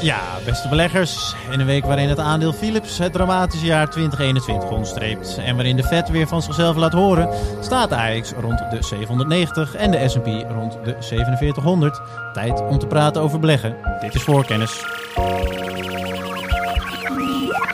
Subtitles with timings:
[0.00, 1.34] Ja, beste beleggers.
[1.50, 5.84] In een week waarin het aandeel Philips het dramatische jaar 2021 onderstreept en waarin de
[5.84, 7.28] Fed weer van zichzelf laat horen,
[7.60, 12.00] staat de AX rond de 790 en de S&P rond de 4700.
[12.32, 13.76] Tijd om te praten over beleggen.
[14.00, 14.84] Dit is voorkennis.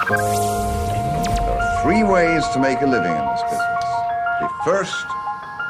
[0.07, 0.23] There
[1.49, 3.85] are three ways to make a living in this business.
[4.41, 5.07] Be first,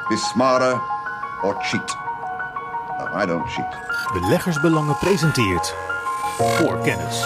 [0.09, 0.81] be smarter,
[1.43, 1.97] or cheat.
[2.99, 3.77] No, I don't cheat.
[4.13, 5.75] Beleggersbelangen presenteert
[6.39, 7.25] voor kennis.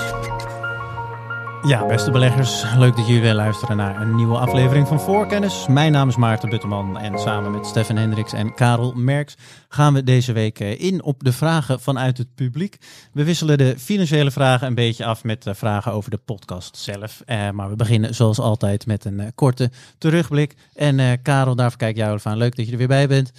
[1.62, 5.66] Ja, beste beleggers, leuk dat jullie weer luisteren naar een nieuwe aflevering van Voorkennis.
[5.66, 9.36] Mijn naam is Maarten Butterman en samen met Stefan Hendricks en Karel Merks
[9.68, 12.76] gaan we deze week eh, in op de vragen vanuit het publiek.
[13.12, 17.22] We wisselen de financiële vragen een beetje af met vragen over de podcast zelf.
[17.26, 20.54] Eh, maar we beginnen zoals altijd met een eh, korte terugblik.
[20.74, 22.36] En Karel, daarvoor kijk jou even aan.
[22.36, 23.32] Leuk dat je er weer bij bent.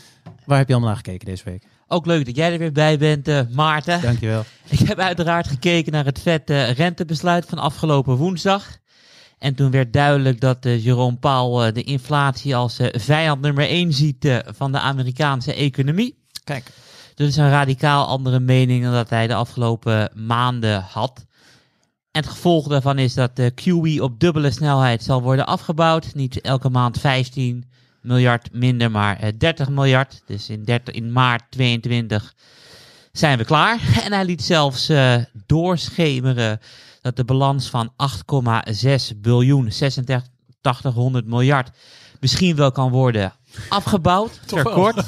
[0.45, 1.63] Waar heb je allemaal naar gekeken deze week?
[1.91, 4.01] Ook leuk dat jij er weer bij bent, eh, Maarten.
[4.01, 4.43] Dankjewel.
[4.69, 8.77] Ik heb uiteraard gekeken naar het vette rentebesluit van afgelopen woensdag.
[9.37, 13.93] En toen werd duidelijk dat uh, Jerome Powell eh, de inflatie als vijand nummer 1
[13.93, 16.17] ziet van de Amerikaanse economie.
[16.43, 16.71] Kijk.
[17.15, 21.25] Dat is een radicaal andere mening dan dat hij de afgelopen maanden had.
[22.11, 26.13] En het gevolg daarvan is dat de QE op dubbele snelheid zal worden afgebouwd.
[26.13, 27.65] Niet elke maand 15
[28.01, 30.21] miljard minder, maar eh, 30 miljard.
[30.25, 32.33] Dus in, 30, in maart 22
[33.11, 33.79] zijn we klaar.
[34.05, 36.59] En hij liet zelfs eh, doorschemeren
[37.01, 41.69] dat de balans van 8,6 biljoen, 8600 miljard,
[42.19, 43.33] misschien wel kan worden
[43.69, 44.39] afgebouwd.
[44.45, 45.05] Verkort.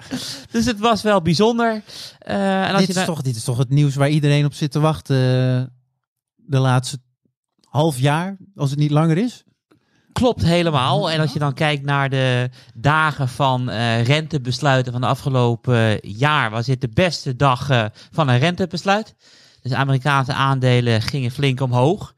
[0.52, 1.82] dus het was wel bijzonder.
[2.18, 4.54] Eh, en als Dit je is, toch, dit is toch het nieuws waar iedereen op
[4.54, 5.64] zit te wachten eh,
[6.36, 6.98] de laatste
[7.68, 9.44] half jaar, als het niet langer is?
[10.16, 11.10] Klopt helemaal.
[11.10, 16.50] En als je dan kijkt naar de dagen van eh, rentebesluiten van de afgelopen jaar,
[16.50, 19.14] was dit de beste dag eh, van een rentebesluit.
[19.62, 22.14] Dus Amerikaanse aandelen gingen flink omhoog.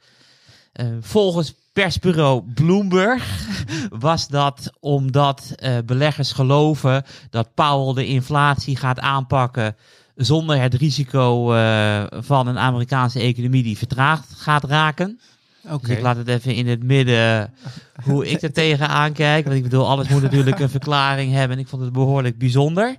[0.72, 3.46] Eh, volgens persbureau Bloomberg
[4.08, 9.76] was dat omdat eh, beleggers geloven dat Powell de inflatie gaat aanpakken
[10.14, 15.20] zonder het risico eh, van een Amerikaanse economie die vertraagd gaat raken.
[15.64, 15.86] Oké.
[15.86, 17.54] Dus ik laat het even in het midden
[18.02, 19.44] hoe ik er tegenaan kijk.
[19.44, 21.56] Want ik bedoel, alles moet natuurlijk een verklaring hebben.
[21.56, 22.96] En ik vond het behoorlijk bijzonder.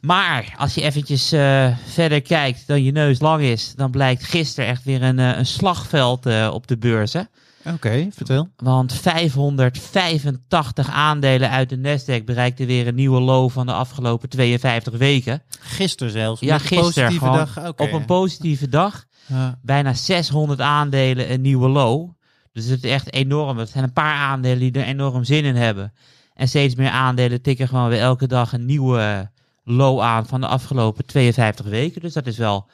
[0.00, 4.70] Maar als je eventjes eh, verder kijkt dan je neus lang is, dan blijkt gisteren
[4.70, 7.28] echt weer een, eh, een slagveld eh, op de beurzen.
[7.64, 8.48] Oké, vertel.
[8.56, 14.96] Want 585 aandelen uit de Nasdaq bereikten weer een nieuwe low van de afgelopen 52
[14.96, 15.42] weken.
[15.60, 16.40] Gisteren zelfs.
[16.40, 17.66] Ja, gisteren gewoon dag.
[17.66, 17.82] Oké.
[17.82, 19.58] op een positieve dag Ja.
[19.62, 22.10] bijna 600 aandelen een nieuwe low.
[22.52, 23.58] Dus het is echt enorm.
[23.58, 25.92] Het zijn een paar aandelen die er enorm zin in hebben.
[26.34, 29.30] En steeds meer aandelen tikken gewoon weer elke dag een nieuwe
[29.64, 32.00] low aan van de afgelopen 52 weken.
[32.00, 32.70] Dus dat is wel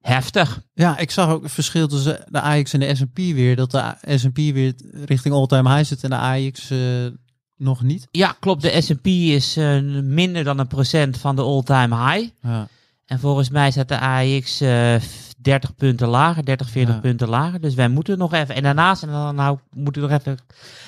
[0.00, 0.60] heftig.
[0.74, 3.56] ja, ik zag ook het verschil tussen de AX en de S&P weer.
[3.56, 6.78] Dat de S&P weer richting all-time high zit en de AX eh,
[7.56, 8.08] nog niet.
[8.10, 8.62] Ja, klopt.
[8.62, 12.30] De S&P is eh, minder dan een procent van de all-time high.
[12.42, 12.68] Ja.
[13.06, 14.96] En volgens mij staat de AX eh
[15.44, 17.00] 30 punten lager, 30, 40 Ja.
[17.00, 17.60] punten lager.
[17.60, 18.54] Dus wij moeten nog even.
[18.54, 20.38] En daarnaast, en dan hou, moet ik nog even,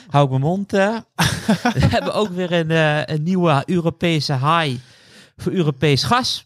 [0.09, 0.71] hou ik mijn mond.
[0.71, 4.81] we hebben ook weer een, eh, een nieuwe Europese high
[5.37, 6.45] voor Europees gas.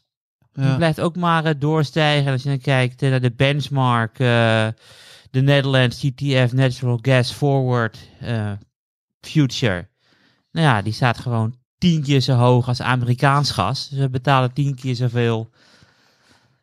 [0.52, 2.26] Die blijft ook maar eh, doorstijgen.
[2.26, 4.16] En Als je dan kijkt eh, naar de benchmark,
[5.30, 7.98] de Netherlands TTF Natural Gas Forward
[9.20, 9.88] Future.
[10.52, 13.88] Nou ja, die staat gewoon tien keer zo hoog als Amerikaans gas.
[13.88, 15.50] Dus we betalen tien keer zoveel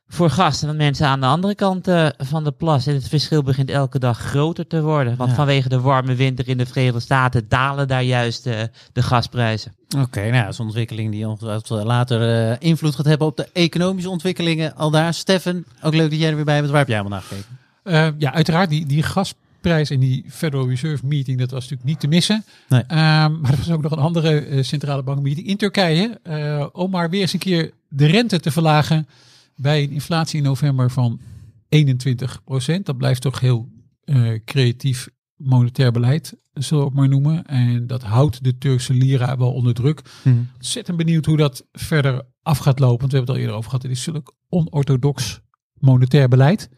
[0.09, 2.87] voor gas dan mensen aan de andere kant eh, van de plas.
[2.87, 5.15] En het verschil begint elke dag groter te worden.
[5.15, 5.35] Want Ja.
[5.35, 8.61] vanwege de warme winter in de Verenigde Staten dalen daar juist eh,
[8.93, 9.75] de gasprijzen.
[9.97, 13.49] Oké, nou dat is een ontwikkeling die ongetwijfeld later eh, invloed gaat hebben op de
[13.53, 14.75] economische ontwikkelingen.
[14.75, 16.69] Al daar, Stefan, ook leuk dat jij er weer bij bent.
[16.69, 18.15] Waar heb jij allemaal naar gekeken?
[18.19, 22.07] Ja, uiteraard die, die gasprijs en die Federal Reserve meeting, dat was natuurlijk niet te
[22.07, 22.43] missen.
[22.69, 22.81] Nee.
[22.87, 26.19] Ehm, maar er was ook nog een andere eh, centrale bank meeting in Turkije.
[26.23, 29.07] eh, om maar weer eens een keer de rente te verlagen
[29.57, 31.19] bij een inflatie in november van
[31.75, 33.69] 21% Dat blijft toch heel
[34.03, 37.45] eh, creatief monetair beleid, zullen we het maar noemen.
[37.45, 40.01] En dat houdt de Turkse lira wel onder druk.
[40.55, 42.99] Ontzettend benieuwd hoe dat verder af gaat lopen.
[42.99, 43.83] Want we hebben het al eerder over gehad.
[43.83, 45.39] Het is zulk onorthodox
[45.73, 46.69] monetair beleid.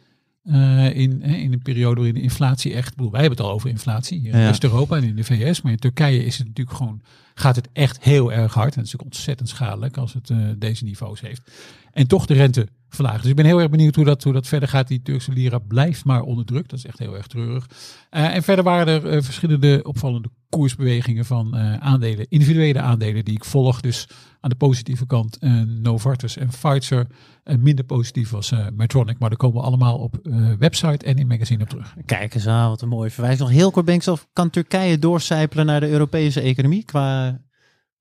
[0.44, 2.96] eh, in, in een periode waarin de inflatie echt...
[2.96, 4.46] bedoel, wij hebben het al over inflatie in Ja.
[4.46, 5.62] West-Europa en in de VS.
[5.62, 7.02] Maar in Turkije is het natuurlijk gewoon
[7.34, 8.74] gaat het echt heel erg hard.
[8.74, 11.52] En het is ook ontzettend schadelijk als het eh, deze niveaus heeft.
[11.92, 13.22] En toch de rente verlagen.
[13.22, 14.88] Dus ik ben heel erg benieuwd hoe dat, hoe dat verder gaat.
[14.88, 16.70] Die Turkse lira blijft maar onder druk.
[16.70, 17.68] Dat is echt heel erg treurig.
[18.12, 23.36] Uh, en verder waren er uh, verschillende opvallende koersbewegingen van uh, aandelen, individuele aandelen die
[23.36, 23.82] ik volg.
[23.82, 24.08] Dus
[24.40, 25.38] aan de positieve kant
[25.82, 27.08] Novartis en Pfizer.
[27.44, 29.20] En minder positief was Medtronic.
[29.20, 30.20] Maar daar komen we allemaal op
[30.60, 31.96] website en in magazine op terug.
[32.06, 33.48] Kijk eens aan, wat een mooie verwijzing.
[33.48, 37.40] Nog heel kort ben ik zelf, kan Turkije doorcijpelen naar de Europese economie qua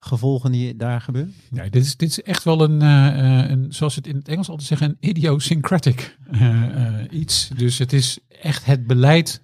[0.01, 1.35] gevolgen die daar gebeuren?
[1.51, 4.49] Ja, dit is, dit is echt wel een, uh, een, zoals het in het Engels
[4.49, 7.51] altijd zeggen, een idiosyncratic uh, uh, iets.
[7.57, 9.41] Dus het is echt het beleid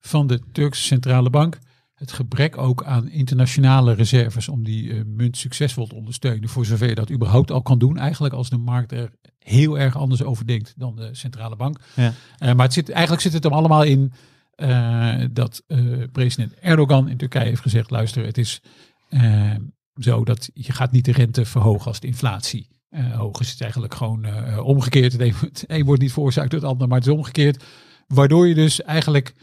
[0.00, 1.58] van de Turkse centrale bank.
[1.94, 6.48] Het gebrek ook aan internationale reserves om die munt succesvol te ondersteunen.
[6.48, 7.98] Voor zover je dat überhaupt al kan doen.
[7.98, 11.80] Eigenlijk als de markt er heel erg anders over denkt dan de centrale bank.
[11.94, 12.12] Ja.
[12.38, 14.12] maar het zit, eigenlijk zit het hem allemaal in
[15.30, 15.62] dat
[16.12, 18.60] president Erdogan in Turkije heeft gezegd, luister, het is
[19.98, 23.50] zo dat je gaat niet de rente verhogen als de inflatie uh, hoog is.
[23.50, 25.12] Het eigenlijk gewoon uh, omgekeerd.
[25.12, 27.64] Het een, wordt niet veroorzaakt door het ander, maar het is omgekeerd.
[28.06, 29.34] Waardoor je dus eigenlijk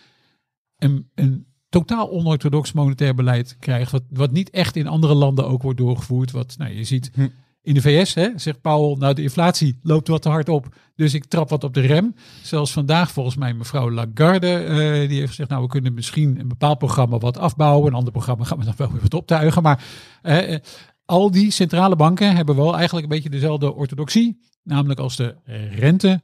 [0.78, 3.92] een, een totaal onorthodox monetair beleid krijgt.
[3.92, 6.32] Wat, wat niet echt in andere landen ook wordt doorgevoerd.
[6.32, 7.28] Wat nou, je ziet hm.
[7.66, 10.76] In de VS, hè, zegt Powell, nou de inflatie loopt wat te hard op.
[10.96, 12.16] Dus ik trap wat op de rem.
[12.42, 16.48] Zelfs vandaag volgens mij mevrouw Lagarde, uh, die heeft gezegd, nou we kunnen misschien een
[16.48, 17.88] bepaald programma wat afbouwen.
[17.88, 19.64] Een ander programma gaan we dan wel weer wat optuigen.
[19.64, 19.84] Maar
[20.24, 20.58] uh,
[21.06, 24.40] al die centrale banken hebben wel eigenlijk een beetje dezelfde orthodoxie.
[24.64, 25.36] Namelijk als de
[25.72, 26.22] rente,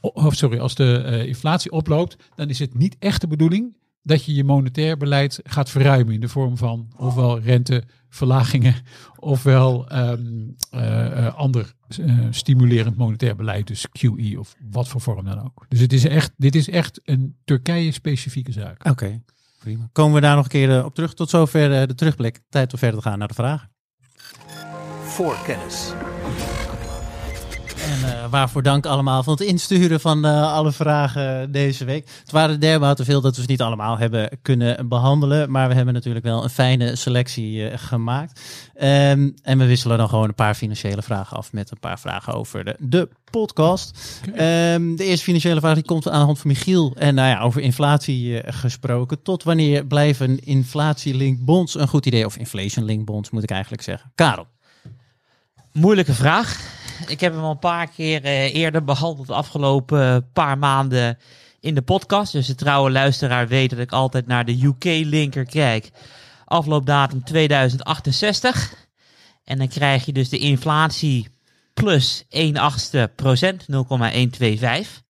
[0.00, 3.76] of sorry, als de inflatie oploopt, dan is het niet echt de bedoeling
[4.06, 8.74] dat je je monetair beleid gaat verruimen in de vorm van ofwel renteverlagingen
[9.18, 15.24] ofwel um, uh, uh, ander uh, stimulerend monetair beleid, dus QE of wat voor vorm
[15.24, 15.64] dan ook.
[15.68, 18.78] Dus het is echt, dit is echt een Turkije-specifieke zaak.
[18.78, 19.22] Oké, okay,
[19.58, 19.88] prima.
[19.92, 21.14] Komen we daar nog een keer op terug.
[21.14, 22.40] Tot zover de terugblik.
[22.48, 23.70] Tijd om verder te gaan naar de vragen.
[25.02, 25.92] Voor kennis.
[27.86, 32.08] En uh, waarvoor dank allemaal van het insturen van uh, alle vragen deze week.
[32.20, 35.50] Het waren dermate veel dat we ze niet allemaal hebben kunnen behandelen.
[35.50, 38.40] Maar we hebben natuurlijk wel een fijne selectie uh, gemaakt.
[38.74, 42.34] Um, en we wisselen dan gewoon een paar financiële vragen af met een paar vragen
[42.34, 44.20] over de, de podcast.
[44.28, 44.74] Okay.
[44.74, 46.94] Um, de eerste financiële vraag die komt aan de hand van Michiel.
[46.98, 49.22] En nou ja, over inflatie gesproken.
[49.22, 52.26] Tot wanneer blijven inflatie-linked bonds een goed idee?
[52.26, 54.12] Of inflation-linked bonds moet ik eigenlijk zeggen.
[54.14, 54.46] Karel.
[55.72, 56.75] Moeilijke vraag.
[57.06, 61.18] Ik heb hem al een paar keer uh, eerder behandeld de afgelopen uh, paar maanden
[61.60, 62.32] in de podcast.
[62.32, 65.90] Dus de trouwe luisteraar weet dat ik altijd naar de UK-linker kijk.
[66.44, 68.74] Afloopdatum 2068.
[69.44, 71.28] En dan krijg je dus de inflatie
[71.74, 75.04] plus 1 achtste procent, 0,125.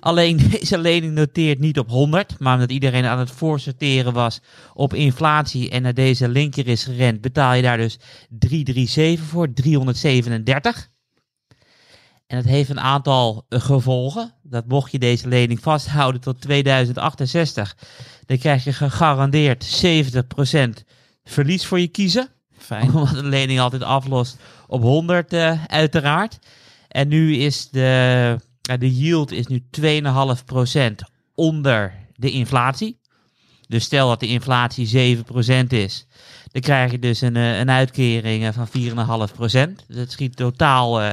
[0.00, 4.40] Alleen deze lening noteert niet op 100, maar omdat iedereen aan het voorsorteren was
[4.74, 7.98] op inflatie en naar deze linker is gerend, betaal je daar dus
[8.28, 10.90] 337 voor, 337.
[12.32, 14.32] En het heeft een aantal gevolgen.
[14.42, 17.76] Dat mocht je deze lening vasthouden tot 2068,
[18.26, 20.84] dan krijg je gegarandeerd 70%
[21.24, 22.28] verlies voor je kiezen.
[22.58, 22.92] Fijn.
[22.94, 24.36] Omdat de lening altijd aflost
[24.66, 26.38] op 100 uh, uiteraard.
[26.88, 28.38] En nu is de,
[28.70, 29.90] uh, de yield is nu 2,5%
[31.34, 33.00] onder de inflatie.
[33.68, 36.06] Dus stel dat de inflatie 7% is,
[36.52, 38.68] dan krijg je dus een, een uitkering van
[39.78, 39.86] 4,5%.
[39.86, 41.12] Dat schiet totaal uh,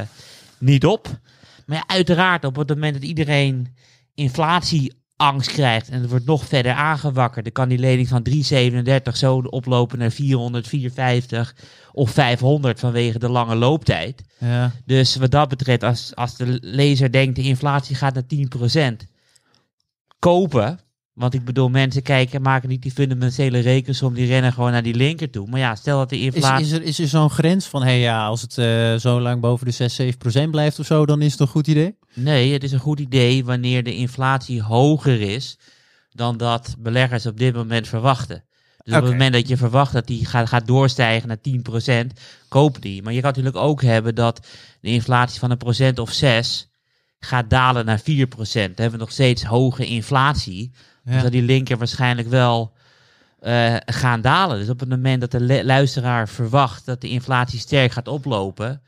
[0.59, 1.19] niet op.
[1.65, 3.75] Maar ja, uiteraard op het moment dat iedereen
[4.13, 9.37] inflatieangst krijgt en het wordt nog verder aangewakkerd, dan kan die lening van 3,37 zo
[9.37, 11.55] oplopen naar 400, 450
[11.91, 14.23] of 500 vanwege de lange looptijd.
[14.37, 14.71] Ja.
[14.85, 19.07] Dus wat dat betreft, als, als de lezer denkt de inflatie gaat naar 10%,
[20.19, 20.79] kopen,
[21.19, 24.95] want ik bedoel, mensen kijken, maken niet die fundamentele rekensom, die rennen gewoon naar die
[24.95, 25.47] linker toe.
[25.47, 26.65] Maar ja, stel dat de inflatie...
[26.65, 29.21] Is, is er, is er zo'n grens van, hé hey, ja, als het uh, zo
[29.21, 31.97] lang boven de 6, 7 procent blijft of zo, dan is het een goed idee?
[32.13, 35.57] Nee, het is een goed idee wanneer de inflatie hoger is
[36.09, 38.43] dan dat beleggers op dit moment verwachten.
[38.77, 38.99] Dus okay.
[38.99, 43.03] op het moment dat je verwacht dat die gaat, gaat doorstijgen naar 10%, koop die.
[43.03, 44.47] Maar je kan natuurlijk ook hebben dat
[44.81, 46.69] de inflatie van een procent of 6
[47.19, 48.03] gaat dalen naar 4%.
[48.03, 50.71] Dan hebben we nog steeds hoge inflatie.
[51.09, 51.15] Ja.
[51.15, 52.73] Dus dat die linker waarschijnlijk wel
[53.41, 54.59] uh, gaan dalen.
[54.59, 58.81] Dus op het moment dat de luisteraar verwacht dat de inflatie sterk gaat oplopen,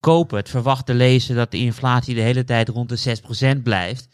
[0.00, 0.48] koop het.
[0.48, 3.20] Verwacht de lezer dat de inflatie de hele tijd rond de
[3.58, 4.08] 6% blijft.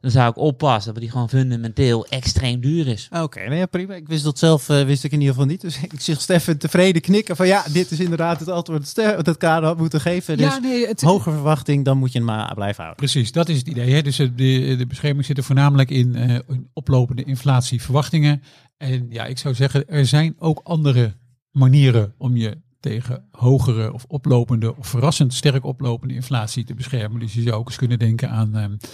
[0.00, 3.08] Dan zou ik oppassen dat die gewoon fundamenteel extreem duur is.
[3.12, 3.94] Oké, okay, nou ja, prima.
[3.94, 5.60] Ik wist dat zelf uh, wist ik in ieder geval niet.
[5.60, 9.36] Dus ik zie Stefan tevreden knikken van ja, dit is inderdaad het antwoord dat het
[9.36, 10.36] kader had moeten geven.
[10.36, 13.04] Dus ja, nee, het, hoge verwachting, dan moet je hem maar blijven houden.
[13.04, 13.92] Precies, dat is het idee.
[13.92, 14.02] Hè?
[14.02, 14.30] Dus de,
[14.78, 18.42] de bescherming zit er voornamelijk in, uh, in oplopende inflatieverwachtingen.
[18.76, 21.16] En ja, ik zou zeggen, er zijn ook andere
[21.50, 27.20] manieren om je tegen hogere of oplopende of verrassend sterk oplopende inflatie te beschermen.
[27.20, 28.88] Dus je zou ook eens kunnen denken aan ehm, eh,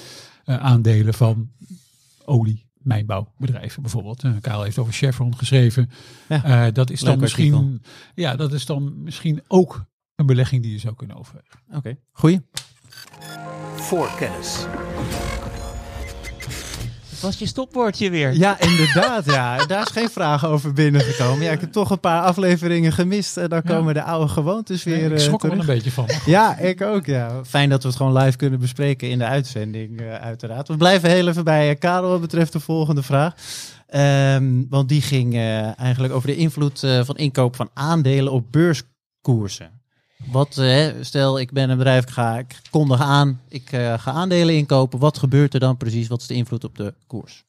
[0.47, 1.51] aandelen van
[2.25, 2.65] olie.
[2.79, 4.25] Mijnbouwbedrijven bijvoorbeeld.
[4.25, 5.91] Uh, Karel heeft over Chevron geschreven.
[6.29, 7.79] Ja, Eh, dat is dan misschien, artikel.
[8.15, 9.85] ja, dat is dan misschien ook
[10.15, 11.59] een belegging die je zou kunnen overwegen.
[11.75, 12.41] Oké, goeie.
[13.77, 14.67] Voorkennis.
[17.17, 18.33] Dat was je stopwoordje weer.
[18.35, 19.25] Ja, inderdaad.
[19.25, 19.57] Ja.
[19.67, 21.45] Daar is geen vraag over binnengekomen.
[21.45, 23.37] Ja, ik heb toch een paar afleveringen gemist.
[23.37, 23.71] En dan Ja.
[23.75, 26.07] komen de oude gewoontes weer ik schrok eh, er wel een beetje van.
[26.27, 27.07] Ja, ik ook.
[27.07, 27.45] Ja.
[27.45, 30.69] Fijn dat we het gewoon live kunnen bespreken in de uitzending, eh, uiteraard.
[30.69, 33.35] We blijven heel even bij eh, Karel wat betreft de volgende vraag.
[33.87, 35.37] Ehm, want die ging
[35.77, 39.76] eigenlijk over de invloed van inkoop van aandelen op beurskoersen.
[40.25, 44.11] Wat, eh, stel, ik ben een bedrijf, ik, ga, ik kondig aan, ik eh, ga
[44.11, 44.99] aandelen inkopen.
[44.99, 46.09] Wat gebeurt er dan precies?
[46.09, 47.45] Wat is de invloed op de koers?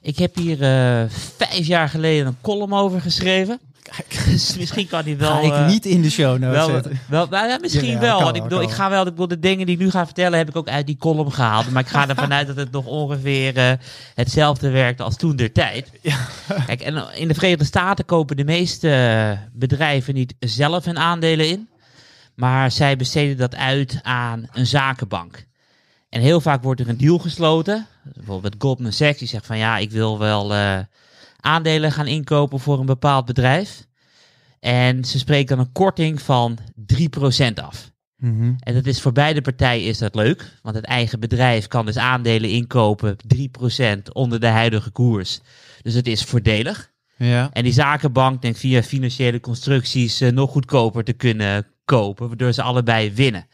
[0.00, 3.60] Ik heb hier eh, vijf jaar geleden een column over geschreven.
[4.30, 5.50] Dus misschien kan die wel...
[5.50, 7.00] ga ik niet in de show notes wel, zetten.
[7.08, 8.22] wel, nou ja, misschien wel.
[8.22, 10.38] Want ik bedoel, ik ga wel, ik bedoel, de dingen die ik nu ga vertellen,
[10.38, 11.70] heb ik ook uit die column gehaald.
[11.70, 13.78] Maar ik ga ervan uit dat het nog ongeveer
[14.14, 15.90] hetzelfde werkt als toen der tijd.
[16.66, 21.68] Kijk, en in de Verenigde Staten kopen de meeste bedrijven niet zelf hun aandelen in.
[22.34, 25.46] Maar zij besteden dat uit aan een zakenbank.
[26.08, 27.86] En heel vaak wordt er een deal gesloten.
[28.14, 30.78] Bijvoorbeeld Goldman Sachs, die zegt van ja, ik wil wel eh,
[31.40, 33.86] aandelen gaan inkopen voor een bepaald bedrijf.
[34.60, 37.90] En ze spreken dan een korting van 3% af.
[38.16, 38.52] Mhm.
[38.58, 40.58] En dat is voor beide partijen is dat leuk.
[40.62, 45.40] Want het eigen bedrijf kan dus aandelen inkopen 3% onder de huidige koers.
[45.82, 46.90] Dus het is voordelig.
[47.16, 47.50] Ja.
[47.52, 52.28] En die zakenbank denkt via financiële constructies eh, nog goedkoper te kunnen kopen.
[52.28, 53.46] Waardoor ze allebei winnen.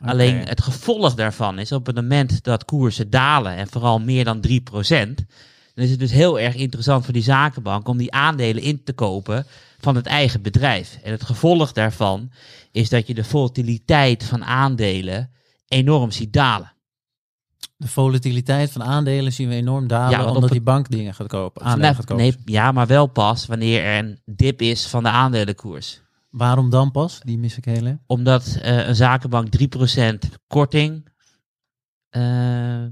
[0.00, 4.40] Alleen het gevolg daarvan is op het moment dat koersen dalen en vooral meer dan
[4.40, 5.26] 3%,
[5.74, 8.92] dan is het dus heel erg interessant voor die zakenbank om die aandelen in te
[8.92, 9.46] kopen
[9.80, 10.98] van het eigen bedrijf.
[11.02, 12.30] En het gevolg daarvan
[12.72, 15.30] is dat je de volatiliteit van aandelen
[15.68, 16.72] enorm ziet dalen.
[17.76, 21.26] De volatiliteit van aandelen zien we enorm dalen, Ja, omdat het- die bank dingen gaat
[21.26, 22.22] kopen, aandelen Nou, gaat kopen.
[22.24, 26.00] nee, ja, maar wel pas wanneer er een dip is van de aandelenkoers.
[26.36, 27.20] Waarom dan pas?
[27.24, 27.96] Die mis ik heel erg.
[28.06, 31.08] Omdat eh, een zakenbank 3% korting
[32.08, 32.84] eh,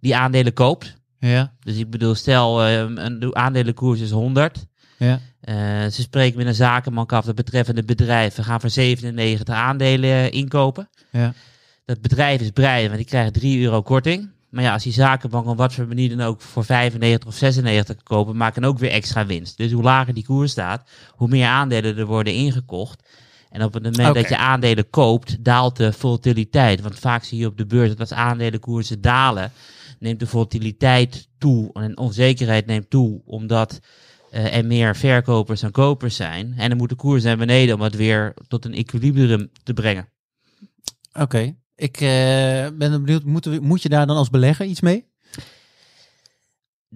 [0.00, 0.94] die aandelen koopt.
[1.18, 4.66] Ja, Dus ik bedoel, stel eh, een de aandelenkoers is 100.
[4.98, 5.20] ja.
[5.40, 5.54] Eh,
[5.90, 8.34] ze spreken met een zakenbank af dat betreffende bedrijf.
[8.34, 10.88] We gaan voor 97 aandelen inkopen.
[11.10, 11.32] Ja.
[11.84, 14.30] Dat bedrijf is blij, want die krijgt 3 euro korting.
[14.54, 18.02] Maar ja, als die zakenbank op wat voor manier dan ook voor 95 of 96
[18.02, 19.56] kopen, maken ook weer extra winst.
[19.56, 23.02] Dus hoe lager die koers staat, hoe meer aandelen er worden ingekocht.
[23.50, 26.80] En op het moment dat je aandelen koopt, daalt de volatiliteit.
[26.80, 29.52] Want vaak zie je op de beurs dat als aandelenkoersen dalen,
[29.98, 33.80] neemt de volatiliteit toe en onzekerheid neemt toe, omdat
[34.30, 36.54] eh, er meer verkopers dan kopers zijn.
[36.56, 40.08] En dan moet de koers naar beneden om het weer tot een equilibrium te brengen.
[41.12, 41.54] Oké.
[41.76, 45.12] Ik eh, ben benieuwd, moet, moet je daar dan als belegger iets mee?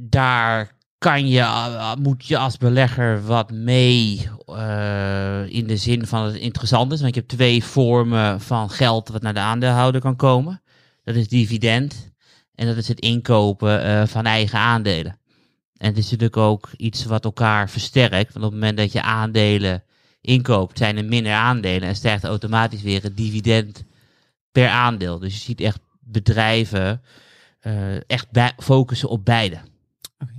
[0.00, 6.25] daar kan je, eh, moet je als belegger wat mee eh, in de zin van
[6.25, 7.00] het interessant is.
[7.00, 10.62] Want je hebt twee vormen van geld wat naar de aandeelhouder kan komen.
[11.04, 12.12] Dat is dividend
[12.54, 15.18] en dat is het inkopen van eigen aandelen.
[15.76, 18.32] En het is natuurlijk ook iets wat elkaar versterkt.
[18.32, 19.85] Want op het moment dat je aandelen
[20.20, 23.85] inkoopt, zijn er minder aandelen en stijgt automatisch weer het dividend
[24.52, 25.19] per aandeel.
[25.19, 27.02] Dus je ziet echt bedrijven
[27.61, 29.59] eh, echt bij- focussen op beide.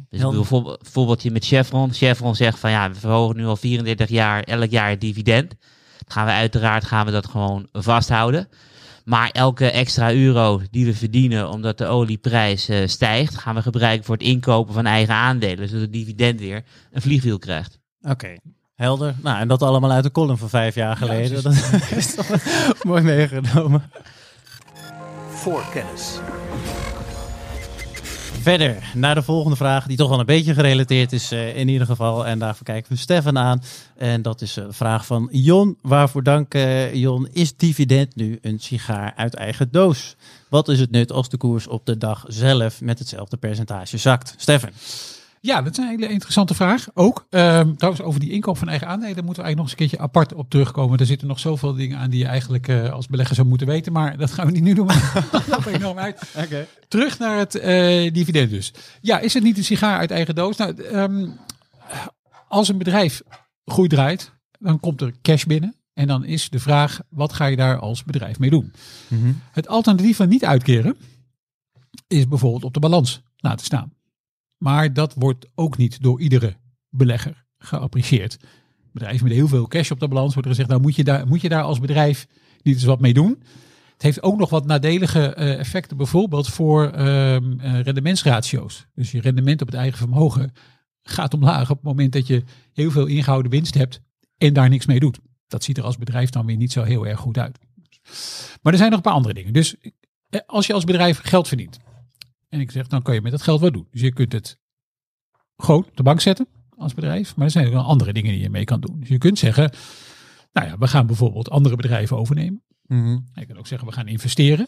[0.10, 1.94] Dus bijvoorbeeld, voorbeeldje met Chevron.
[1.94, 5.50] Chevron zegt van ja, we verhogen nu al 34 jaar elk jaar het dividend.
[5.50, 5.58] Dan
[6.08, 8.50] gaan we uiteraard gaan we dat gewoon vasthouden.
[9.06, 14.06] Maar elke extra euro die we verdienen omdat de olieprijs eh, stijgt, gaan we gebruiken
[14.06, 15.68] voor het inkopen van eigen aandelen.
[15.68, 17.80] Zodat het dividend weer een vliegwiel krijgt.
[18.02, 18.36] Oké.
[18.80, 19.16] Helder.
[19.22, 21.44] Nou, en dat allemaal uit de column van vijf jaar geleden.
[21.44, 21.54] dat
[21.96, 22.28] is toch
[22.84, 23.92] mooi meegenomen.
[25.30, 26.20] Voorkennis.
[28.42, 31.88] Verder naar de volgende vraag, die toch wel een beetje gerelateerd is eh, in ieder
[31.88, 32.26] geval.
[32.26, 33.62] En daarvoor kijken we Stefan aan.
[33.98, 35.78] En dat is een vraag van Jon.
[35.82, 37.28] Waarvoor dank, eh, Jon.
[37.32, 40.16] Is dividend nu een sigaar uit eigen doos?
[40.50, 44.34] Wat is het nut als de koers op de dag zelf met hetzelfde percentage zakt?
[44.38, 44.72] Stefan.
[45.42, 46.88] Ja, dat is een hele interessante vraag.
[46.94, 49.78] Ook Ehm, trouwens over die inkoop van eigen aandelen moeten we eigenlijk nog eens een
[49.78, 51.00] keertje apart op terugkomen.
[51.00, 53.92] Er zitten nog zoveel dingen aan die je eigenlijk eh, als belegger zou moeten weten.
[53.94, 54.88] Maar dat gaan we niet nu doen.
[55.50, 56.22] Dat enorm uit.
[56.88, 58.74] Terug naar het eh, dividend dus.
[59.02, 60.58] Ja, is het niet een sigaar uit eigen doos?
[60.58, 61.28] Nou, ehm,
[62.48, 63.22] als een bedrijf
[63.66, 65.76] goed draait, dan komt er cash binnen.
[65.94, 68.74] En dan is de vraag, wat ga je daar als bedrijf mee doen?
[69.52, 70.98] Het alternatief van niet uitkeren
[72.08, 73.94] is bijvoorbeeld op de balans laten staan.
[74.60, 76.56] Maar dat wordt ook niet door iedere
[76.90, 78.38] belegger geapprecieerd.
[78.92, 81.28] bedrijven met heel veel cash op de balans, wordt er gezegd, nou moet je daar,
[81.28, 82.28] moet je daar als bedrijf
[82.62, 83.44] niet eens wat mee doen.
[83.94, 88.86] Het heeft ook nog wat nadelige eh, effecten, bijvoorbeeld voor ehm, eh, rendementsratio's.
[88.96, 90.52] Dus je rendement op het eigen vermogen
[91.02, 94.02] gaat omlaag op het moment dat je heel veel ingehouden winst hebt
[94.38, 95.20] en daar niks mee doet.
[95.48, 97.60] Dat ziet er als bedrijf dan weer niet zo heel erg goed uit.
[98.62, 99.54] Maar er zijn nog een paar andere dingen.
[99.54, 99.76] Dus
[100.30, 101.80] eh, als je als bedrijf geld verdient,
[102.50, 103.88] en ik zeg, dan kan je met dat geld wat doen.
[103.92, 104.60] Dus je kunt het
[105.58, 108.42] gewoon op de bank zetten als bedrijf, maar er zijn ook nog andere dingen die
[108.42, 109.00] je mee kan doen.
[109.00, 109.72] Dus je kunt zeggen,
[110.54, 112.64] nou ja, we gaan bijvoorbeeld andere bedrijven overnemen.
[112.82, 113.18] Mhm.
[113.34, 114.68] Je kan ook zeggen, we gaan investeren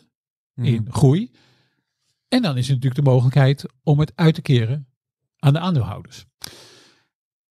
[0.54, 0.68] Mhm.
[0.68, 1.32] in groei.
[2.28, 4.88] En dan is er natuurlijk de mogelijkheid om het uit te keren
[5.40, 6.26] aan de aandeelhouders.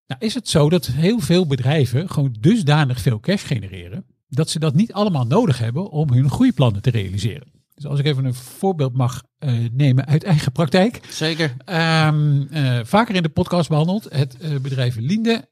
[0.06, 4.58] Nou is het zo dat heel veel bedrijven gewoon dusdanig veel cash genereren, dat ze
[4.58, 7.52] dat niet allemaal nodig hebben om hun groeiplannen te realiseren.
[7.80, 11.00] Dus als ik even een voorbeeld mag eh, nemen uit eigen praktijk.
[11.10, 11.54] Zeker.
[11.64, 14.06] Ehm, eh, vaker in de podcast behandeld.
[14.10, 15.48] Het eh, bedrijf Linde,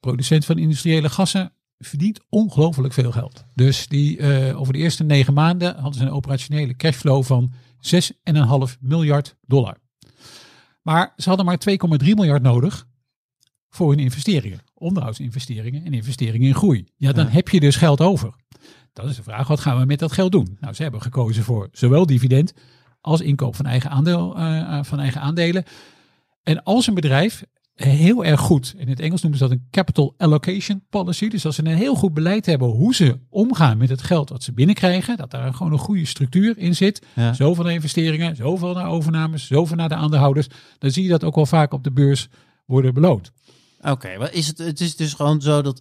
[0.00, 3.44] producent van industriële gassen, verdient ongelooflijk veel geld.
[3.54, 4.22] Dus die
[4.54, 9.76] over de eerste negen maanden hadden ze een operationele cashflow van 6,5 miljard dollar.
[10.82, 12.86] Maar ze hadden maar 2,3 miljard nodig
[13.68, 14.60] voor hun investeringen.
[14.74, 16.86] Onderhoudsinvesteringen en investeringen in groei.
[16.96, 17.30] Ja, dan Ja.
[17.30, 18.34] heb je dus geld over.
[19.00, 20.56] Dat is de vraag, wat gaan we met dat geld doen?
[20.60, 22.52] Nou, ze hebben gekozen voor zowel dividend
[23.00, 25.64] als inkoop van eigen, aandeel, eh, eh, van eigen aandelen.
[26.42, 30.14] En als een bedrijf heel erg goed, in het Engels noemen ze dat een capital
[30.16, 31.28] allocation policy.
[31.28, 34.42] Dus als ze een heel goed beleid hebben hoe ze omgaan met het geld wat
[34.42, 37.06] ze binnenkrijgen, dat daar gewoon een goede structuur in zit.
[37.14, 37.32] Ja.
[37.32, 40.46] Zoveel naar investeringen, zoveel naar overnames, zoveel naar de aandeelhouders.
[40.78, 42.28] Dan zie je dat ook wel vaak op de beurs
[42.64, 43.32] worden beloond.
[43.80, 45.80] Oké, maar is het, het is dus gewoon zo dat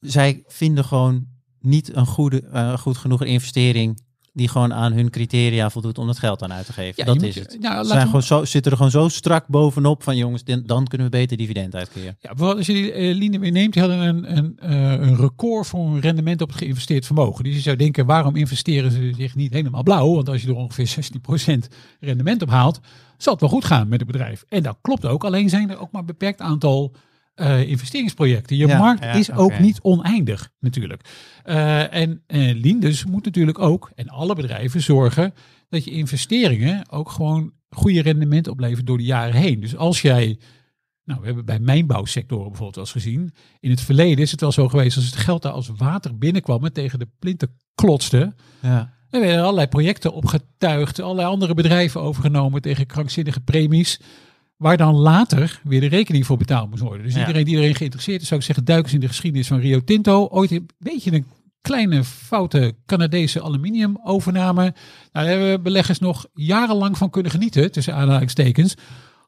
[0.00, 1.32] zij vinden gewoon
[1.64, 4.02] niet een goede, eh, goed genoeg investering
[4.32, 6.92] die gewoon aan hun criteria voldoet om het geld aan uit te geven.
[6.96, 7.56] Ja, dat is het.
[7.60, 11.06] nou, zijn we- gewoon zo, zitten er gewoon zo strak bovenop van jongens, dan- kunnen
[11.10, 12.16] we beter dividend uitkeren.
[12.20, 15.66] Ja, bijvoorbeeld als je die eh, weer neemt, die hadden een, een, eh, een record
[15.66, 17.44] voor een rendement op het geïnvesteerd vermogen.
[17.44, 20.14] Dus je zou denken, waarom investeren ze zich niet helemaal blauw?
[20.14, 21.68] Want als je er ongeveer 16%
[22.00, 22.80] rendement op haalt,
[23.18, 24.44] zal het wel goed gaan met het bedrijf.
[24.48, 26.92] En dat klopt ook, alleen zijn er ook maar een beperkt aantal
[27.34, 28.56] eh, investeringsprojecten.
[28.56, 31.02] Je Ja, markt ja, is ook niet oneindig natuurlijk.
[31.42, 35.34] Eh, en eh Lindes moet natuurlijk ook, en alle bedrijven, zorgen
[35.68, 39.60] dat je investeringen ook gewoon goede rendement opleveren door de jaren heen.
[39.60, 40.38] Dus als jij
[41.04, 43.34] nou, we hebben bij mijnbouwsectoren bijvoorbeeld wel eens gezien.
[43.60, 46.64] In het verleden is het wel zo geweest als het geld daar als water binnenkwam
[46.64, 48.34] en tegen de plinten klotste.
[48.62, 48.92] Ja.
[49.10, 54.00] Er werden allerlei projecten opgetuigd, allerlei andere bedrijven overgenomen tegen krankzinnige premies.
[54.64, 57.02] Waar dan later weer de rekening voor betaald moest worden.
[57.04, 57.20] Dus Ja.
[57.20, 59.80] iedereen die erin geïnteresseerd is, zou ik zeggen, duik eens in de geschiedenis van Rio
[59.84, 60.26] Tinto.
[60.26, 61.26] Ooit een beetje een
[61.60, 64.62] kleine foute Canadese aluminium overname.
[64.62, 64.72] Nou,
[65.12, 68.74] daar hebben beleggers nog jarenlang van kunnen genieten, tussen aanhalingstekens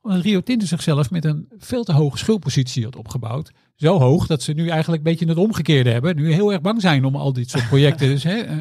[0.07, 3.53] omdat Rio Tinto zichzelf met een veel te hoge schuldpositie had opgebouwd.
[3.75, 6.17] Zo hoog dat ze nu eigenlijk een beetje het omgekeerde hebben.
[6.17, 8.09] Nu heel erg bang zijn om al dit soort projecten.
[8.15, 8.57] dus, hè, eh,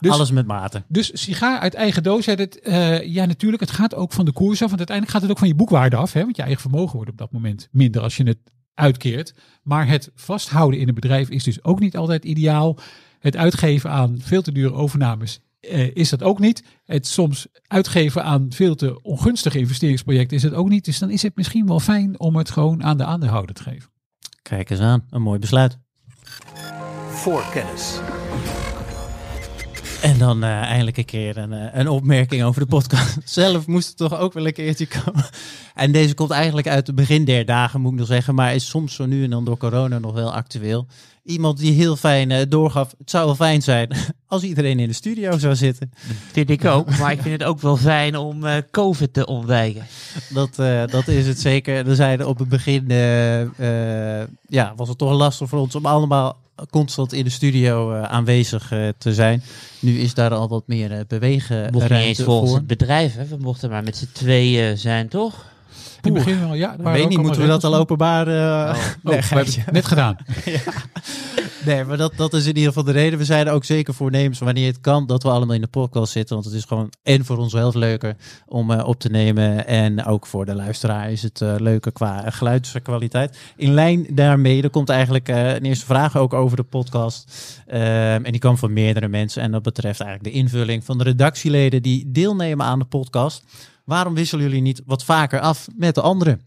[0.00, 0.82] dus, Alles met mate.
[0.88, 2.26] dus sigaar uit eigen doos.
[2.26, 4.66] hè, Het, eh, ja, natuurlijk, het gaat ook van de koers af.
[4.66, 6.12] Want uiteindelijk gaat het ook van je boekwaarde af.
[6.12, 8.38] Hè, want je eigen vermogen wordt op dat moment minder als je het
[8.74, 9.34] uitkeert.
[9.62, 12.78] Maar het vasthouden in een bedrijf is dus ook niet altijd ideaal.
[13.18, 16.64] Het uitgeven aan veel te dure overnames eh, is dat ook niet.
[16.84, 20.84] Het soms uitgeven aan veel te ongunstige investeringsprojecten is het ook niet.
[20.84, 23.90] Dus dan is het misschien wel fijn om het gewoon aan de aandeelhouder te geven.
[24.42, 25.78] Kijk eens aan, een mooi besluit.
[27.08, 28.00] Voorkennis.
[30.02, 33.18] En dan eh, eindelijk een keer een, eh, een opmerking over de podcast.
[33.24, 35.24] Zelf moest het toch ook wel een keertje komen.
[35.74, 38.34] En deze komt eigenlijk uit het begin der dagen, moet ik nog zeggen.
[38.34, 40.86] Maar is soms zo nu en dan door corona nog wel actueel.
[41.24, 42.94] Iemand die heel fijn eh, doorgaf.
[42.98, 43.88] Het zou wel fijn zijn
[44.26, 45.92] als iedereen in de studio zou zitten.
[46.32, 46.98] Vind ik ook.
[46.98, 49.86] Maar ik vind het ook wel fijn om COVID te ontwijken.
[50.28, 50.56] Dat,
[50.90, 51.84] dat is het zeker.
[51.84, 52.88] We zeiden op het begin,
[54.46, 58.72] ja, was het toch lastig voor ons om allemaal constant in de studio eh, aanwezig
[58.72, 59.42] eh, te zijn.
[59.80, 62.58] Nu is daar al wat meer uh, bewegen We mochten niet eens volgens voor.
[62.58, 63.14] het bedrijf.
[63.14, 63.26] Hè.
[63.26, 65.51] We mochten maar met z'n tweeën zijn, toch?
[66.02, 66.72] In het begin wel, ja.
[66.72, 68.28] Ik weet niet, moeten we dat al openbaar...
[68.28, 70.16] eh, Oh, we het net gedaan.
[71.64, 73.18] Nee, maar dat, dat is in ieder geval de reden.
[73.18, 76.34] We zeiden ook zeker voornemens wanneer het kan dat we allemaal in de podcast zitten.
[76.34, 79.66] Want het is gewoon en voor ons heel leuker om eh, op te nemen.
[79.66, 83.38] En ook voor de luisteraar is het eh, leuker qua geluidskwaliteit.
[83.56, 87.32] In lijn daarmee, er komt eigenlijk een eerste vraag ook over de podcast.
[87.66, 87.82] Ehm,
[88.24, 89.42] en die kwam van meerdere mensen.
[89.42, 93.44] En dat betreft eigenlijk de invulling van de redactieleden die deelnemen aan de podcast.
[93.84, 96.40] Waarom wisselen jullie niet wat vaker af met de anderen?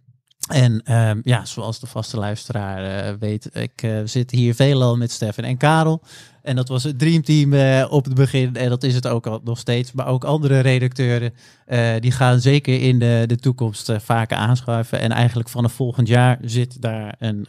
[0.48, 5.12] En ehm, ja, zoals de vaste luisteraar eh, weet, ik eh, zit hier veelal met
[5.12, 6.02] Stefan en Karel.
[6.42, 8.56] En dat was het dreamteam eh, op het begin.
[8.56, 9.92] En dat is het ook al nog steeds.
[9.92, 11.34] Maar ook andere redacteuren,
[12.00, 15.00] die gaan zeker in de, de toekomst vaker aanschuiven.
[15.00, 17.48] En eigenlijk vanaf volgend jaar zit daar een,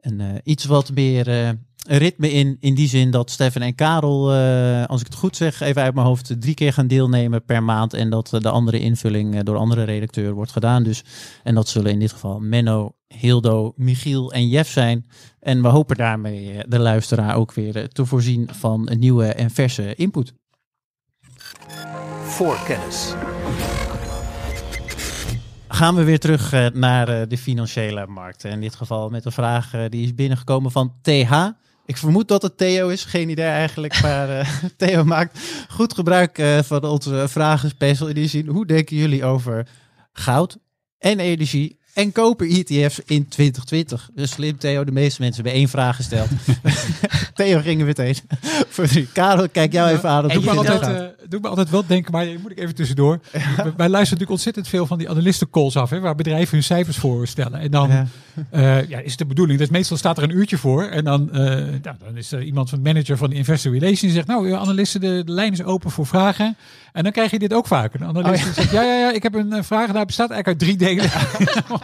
[0.00, 1.56] een, iets wat meer
[1.88, 2.56] ritme in.
[2.60, 5.94] In die zin dat Stefan en Karel, eh, als ik het goed zeg, even uit
[5.94, 7.94] mijn hoofd, drie keer gaan deelnemen per maand.
[7.94, 10.82] En dat eh, de andere invulling eh, door andere redacteur wordt gedaan.
[10.82, 11.04] Dus,
[11.42, 15.06] en dat zullen in dit geval Menno, Hildo, Michiel en Jeff zijn.
[15.40, 19.94] En we hopen daarmee de luisteraar ook weer te voorzien van een nieuwe en verse
[19.94, 20.32] input.
[22.22, 23.14] Voorkennis.
[25.68, 28.50] Gaan we weer terug naar de financiële markten.
[28.50, 31.50] In dit geval met een vraag die is binnengekomen van TH.
[31.86, 34.02] Ik vermoed dat het Theo is, geen idee eigenlijk.
[34.02, 38.46] Maar eh, Theo maakt goed gebruik eh, van onze vragen special zin.
[38.46, 39.68] Hoe denken jullie over
[40.12, 40.58] goud
[40.98, 44.10] en energie en koper ETF's in 2020?
[44.14, 46.28] Dus slim Theo, de meeste mensen hebben één vraag gesteld.
[47.34, 48.14] Theo ging er meteen
[48.68, 49.08] voor drie.
[49.12, 50.28] Karel, kijk jou even aan.
[50.28, 53.20] Doe me, altijd, eh, doe me altijd wel denken, maar moet ik even tussendoor.
[53.32, 57.60] Wij luisteren natuurlijk ontzettend veel van die analistencalls af, hè, waar bedrijven hun cijfers voorstellen.
[57.60, 58.06] En dan Ja.
[58.50, 60.84] eh, ja, is het de bedoeling, dat meestal staat er een uurtje voor.
[60.84, 61.40] En dan, eh,
[61.82, 64.56] nou, dan is er iemand van manager van de Investor Relations die zegt, nou, uw
[64.56, 66.56] analisten, de, de lijn is open voor vragen.
[66.92, 67.94] En dan krijg je dit ook vaak.
[67.94, 70.58] Een analist die zegt, ja, ja, ja, ik heb een vraag, daar bestaat eigenlijk uit
[70.58, 71.10] drie delen.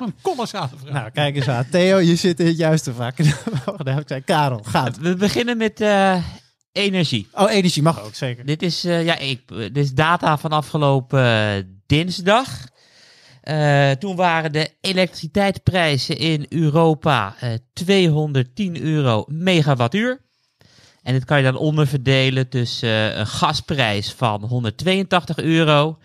[0.01, 0.93] Een kolossale vraag.
[0.93, 1.69] Nou, kijk eens aan.
[1.71, 3.17] Theo, je zit in het juiste vak.
[3.85, 4.99] Daar heb ik zei, Karel, gaat.
[4.99, 6.17] We beginnen met eh,
[6.73, 7.29] energie.
[7.33, 8.47] Oh, energie mag ook, zeker.
[8.47, 12.49] Dit is, eh, ja, ik, dit is data van afgelopen eh, dinsdag.
[13.49, 20.21] Eh, toen waren de elektriciteitsprijzen in Europa eh 210 euro megawattuur.
[21.03, 25.99] En dit kan je dan onderverdelen tussen eh, een gasprijs van 182 euro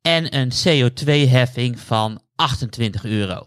[0.00, 3.46] en een CO2-heffing van 28 euro.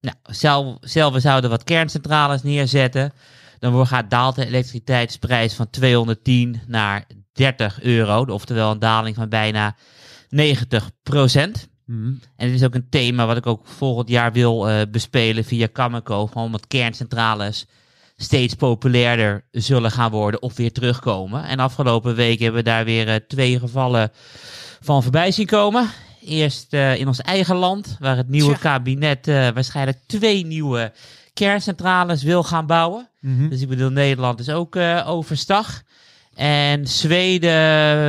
[0.00, 3.12] Nou, stel, stel we zouden wat kerncentrales neerzetten,
[3.58, 9.28] dan wordt- gaat daalt de elektriciteitsprijs van 210 naar 30 euro, oftewel een daling van
[9.28, 9.76] bijna
[10.28, 11.68] 90 procent.
[11.84, 12.12] Mhm.
[12.36, 15.68] En dit is ook een thema wat ik ook volgend jaar wil eh, bespelen via
[15.72, 16.26] Cameco.
[16.26, 17.66] Gewoon omdat kerncentrales
[18.16, 21.44] steeds populairder zullen gaan worden of weer terugkomen.
[21.44, 24.10] En afgelopen week hebben we daar weer eh, twee gevallen
[24.80, 25.90] van voorbij zien komen.
[26.28, 28.60] Eerst eh, in ons eigen land, waar het nieuwe Tja.
[28.60, 30.92] kabinet eh, waarschijnlijk twee nieuwe
[31.32, 33.08] kerncentrales wil gaan bouwen.
[33.20, 33.48] Mhm.
[33.48, 35.82] Dus ik bedoel, Nederland is ook eh, overstag.
[36.34, 37.50] En Zweden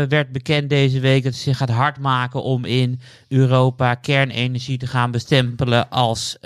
[0.10, 4.88] werd bekend deze week dat ze zich gaat hard maken om in Europa kernenergie te
[4.88, 6.38] gaan bestempelen als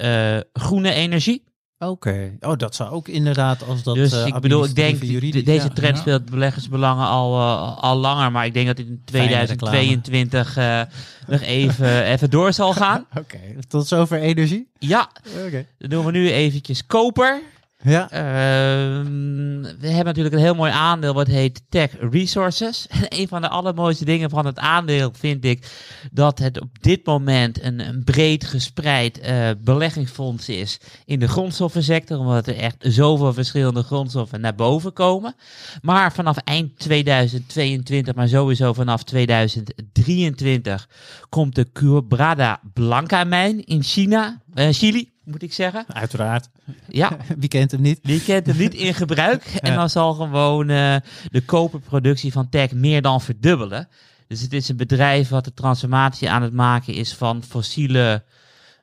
[0.53, 1.43] groene energie.
[1.89, 2.31] Oké.
[2.39, 3.95] Oh, dat zou ook inderdaad als dat.
[3.95, 5.73] dus eh, ik bedoel, ik denk, juridisch- deze ja.
[5.73, 6.01] trend Ja.
[6.01, 8.31] speelt beleggersbelangen al, eh, al langer.
[8.31, 9.55] Maar ik denk dat dit in Fijne reclame.
[9.57, 10.81] 2022 eh,
[11.27, 13.05] nog even, even door zal gaan.
[13.17, 14.67] Oké, tot zover energie.
[14.79, 15.09] Ja,
[15.45, 15.65] Oké.
[15.77, 17.41] dan doen we nu eventjes koper.
[17.83, 18.09] Ja.
[18.09, 22.87] Ehm, we hebben natuurlijk een heel mooi aandeel wat heet Tech Resources.
[22.89, 25.71] En een van de allermooiste dingen van het aandeel vind ik
[26.11, 32.17] dat het op dit moment een, een breed gespreid eh, beleggingsfonds is in de grondstoffensector.
[32.17, 35.35] Omdat er echt zoveel verschillende grondstoffen naar boven komen.
[35.81, 40.89] Maar vanaf eind 2022, maar sowieso vanaf 2023
[41.29, 45.85] komt de Quebrada Blanca mijn in China, eh, Chili moet ik zeggen.
[45.87, 46.49] Uiteraard.
[46.87, 47.99] Ja, Wie kent hem niet?
[48.03, 49.43] die kent hem niet in gebruik.
[49.43, 50.95] En dan zal gewoon eh,
[51.31, 53.87] de koperproductie van Tech meer dan verdubbelen.
[54.27, 58.23] Dus het is een bedrijf wat de transformatie aan het maken is van fossiele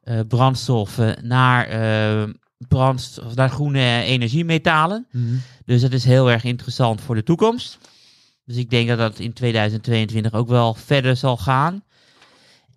[0.02, 2.28] eh, brandstoffen naar, eh,
[2.68, 5.06] brandstof, naar groene energiemetalen.
[5.10, 5.24] Mhm.
[5.64, 7.78] Dus dat is heel erg interessant voor de toekomst.
[8.44, 11.82] Dus ik denk dat dat in 2022 ook wel verder zal gaan.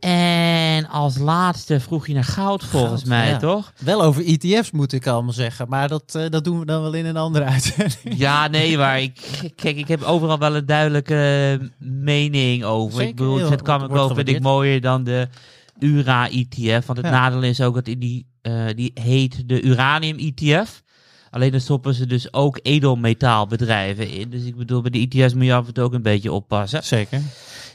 [0.04, 3.38] En als laatste vroeg je naar goud volgens Goud, mij, ja.
[3.38, 3.74] toch?
[3.80, 6.94] Wel over ETF's moet ik allemaal zeggen, maar dat, eh, dat doen we dan wel
[6.94, 8.18] in een andere uitzending.
[8.18, 9.20] Ja, nee, maar ik,
[9.56, 12.92] kijk, ik heb overal wel een duidelijke mening over.
[12.96, 15.28] Zeker, ik bedoel, heel- het kan ik vind ik mooier dan de
[15.80, 16.86] URA-ETF.
[16.86, 17.12] Want het Ja.
[17.12, 20.82] nadeel is ook dat die, eh, die heet de Uranium-ETF.
[21.30, 24.30] Alleen dan stoppen ze dus ook edelmetaalbedrijven in.
[24.30, 26.84] Dus ik bedoel, bij de ETF's moet je af en toe ook een beetje oppassen.
[26.84, 27.22] Zeker.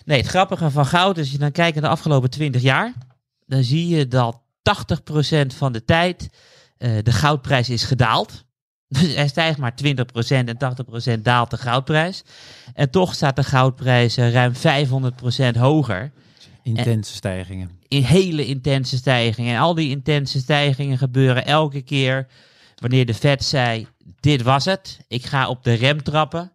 [0.08, 2.92] Nee, het grappige van goud is, als je dan kijkt naar de afgelopen 20 jaar,
[3.46, 4.40] dan zie je dat
[5.42, 6.28] 80% van de tijd
[6.76, 8.44] eh, de goudprijs is gedaald.
[8.98, 9.94] Dus hij stijgt maar 20%
[10.28, 10.58] en
[11.18, 12.22] 80% daalt de goudprijs.
[12.74, 14.52] En toch staat de goudprijs eh, ruim
[15.54, 16.12] 500% hoger.
[16.62, 17.70] Intense stijgingen.
[17.88, 19.54] In hele intense stijgingen.
[19.54, 22.26] En al die intense stijgingen gebeuren elke keer
[22.74, 23.86] wanneer de Fed zei,
[24.20, 24.98] dit was het.
[25.08, 26.52] Ik ga op de rem trappen.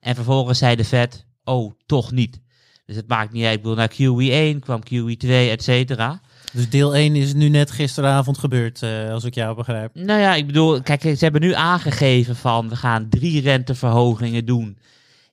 [0.00, 2.40] En vervolgens zei de Fed, oh, toch niet.
[2.88, 3.54] Dus het maakt niet uit.
[3.56, 6.20] Ik bedoel, naar QE1 kwam QE2, et cetera.
[6.52, 9.94] Dus deel 1 is nu net gisteravond gebeurd, eh, als ik jou begrijp.
[9.94, 14.78] Nou ja, ik bedoel, kijk, ze hebben nu aangegeven van we gaan drie renteverhogingen doen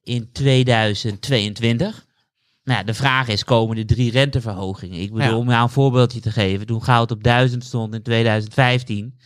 [0.03, 2.05] in 2022.
[2.63, 4.99] Nou, ja, de vraag is, komen er drie renteverhogingen?
[4.99, 5.37] Ik bedoel, Ja.
[5.37, 9.19] om jou een voorbeeldje te geven, toen goud op 1000 stond in 2015,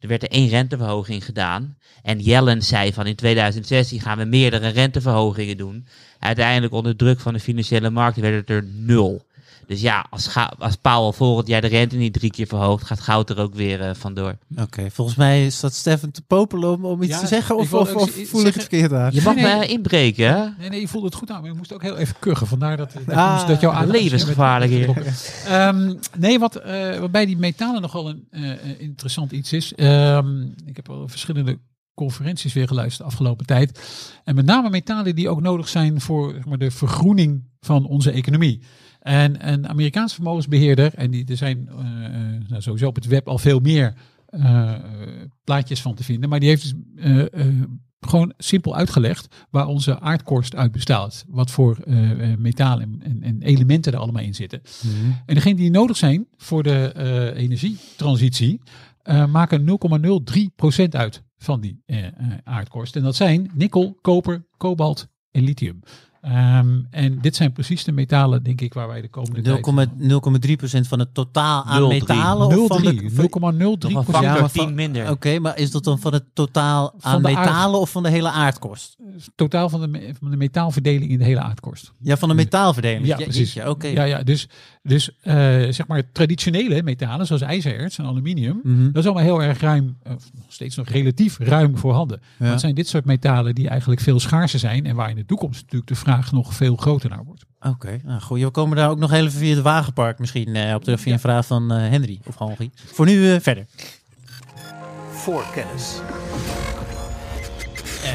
[0.00, 1.76] er werd er één renteverhoging gedaan.
[2.02, 5.86] En Yellen zei van in 2016 gaan we meerdere renteverhogingen doen.
[6.18, 9.28] Uiteindelijk onder druk van de financiële markten werd het er nul.
[9.66, 13.30] Dus ja, als, als Powell volgend jaar de rente niet drie keer verhoogt, gaat goud
[13.30, 14.36] er ook weer eh, vandoor.
[14.56, 17.54] Oké, volgens mij is dat Stefan te popelen om, om iets Ja, te zeggen.
[17.54, 19.10] ik Of, of, voel ik het verkeerd aan?
[19.12, 19.56] Je mag Nee, nee.
[19.56, 20.44] mij inbreken, hè?
[20.58, 22.46] Nee, nee, je voelde het goed aan, maar je moest ook heel even kuchen.
[22.46, 25.14] Vandaar dat, dat, Ah, moest- dat jouw aandacht levensgevaarlijk hier.
[25.46, 29.74] Ehm, nee, wat eh, waarbij die metalen nogal een eh, eh, interessant iets is.
[29.74, 31.58] Ehm, ik heb al verschillende
[32.00, 33.80] conferenties weer geluisterd de afgelopen tijd.
[34.24, 38.10] En met name metalen die ook nodig zijn voor zeg maar, de vergroening van onze
[38.10, 38.60] economie.
[39.00, 42.12] En een Amerikaans vermogensbeheerder, en die, er zijn eh, eh,
[42.48, 43.94] nou, sowieso op het web al veel meer
[44.26, 44.74] eh,
[45.44, 46.74] plaatjes van te vinden, maar die heeft dus
[48.00, 51.24] gewoon simpel uitgelegd waar onze aardkorst uit bestaat.
[51.28, 51.78] Wat voor
[52.38, 54.62] metalen en, en, en elementen er allemaal in zitten.
[55.26, 56.92] En degenen die nodig zijn voor de
[57.36, 58.60] energietransitie,
[59.02, 62.12] eh, maken 0,03% uit van die eh, eh,
[62.44, 62.96] aardkorst.
[62.96, 65.80] En dat zijn nikkel, koper, kobalt en lithium.
[66.20, 70.78] Ehm, en dit zijn precies de metalen, denk ik, waar wij de komende tijd...
[70.84, 71.88] 0,3% van het totaal aan 0,3.
[71.88, 72.60] metalen?
[72.60, 75.10] Of van de, 0,3, 0,03 Nog een factor Ja, maar 10 van- minder.
[75.10, 78.30] Oké, maar is dat dan van het totaal aan aard- metalen of van de hele
[78.30, 78.96] aardkorst?
[79.34, 81.92] Totaal van de, van de metaalverdeling in de hele aardkorst.
[82.00, 83.06] Ja, van de metaalverdeling.
[83.06, 83.52] Ja, precies.
[83.52, 84.48] Ja, ja, dus,
[84.82, 85.34] dus eh,
[85.70, 88.84] zeg maar traditionele metalen, zoals ijzererts en aluminium, Mhm.
[88.84, 92.20] dat is allemaal heel erg ruim, eh, of nog steeds nog relatief ruim voorhanden.
[92.36, 92.52] Maar Ja.
[92.52, 95.60] het zijn dit soort metalen die eigenlijk veel schaarser zijn en waar in de toekomst
[95.62, 97.44] natuurlijk de vraag nog veel groter naar wordt.
[97.60, 98.40] Oké, nou goed.
[98.40, 101.20] We komen daar ook nog even via het wagenpark misschien eh, op terug via een
[101.20, 102.70] vraag van eh, Henry of Henry.
[102.74, 103.66] Voor nu verder.
[105.10, 106.00] Voorkennis.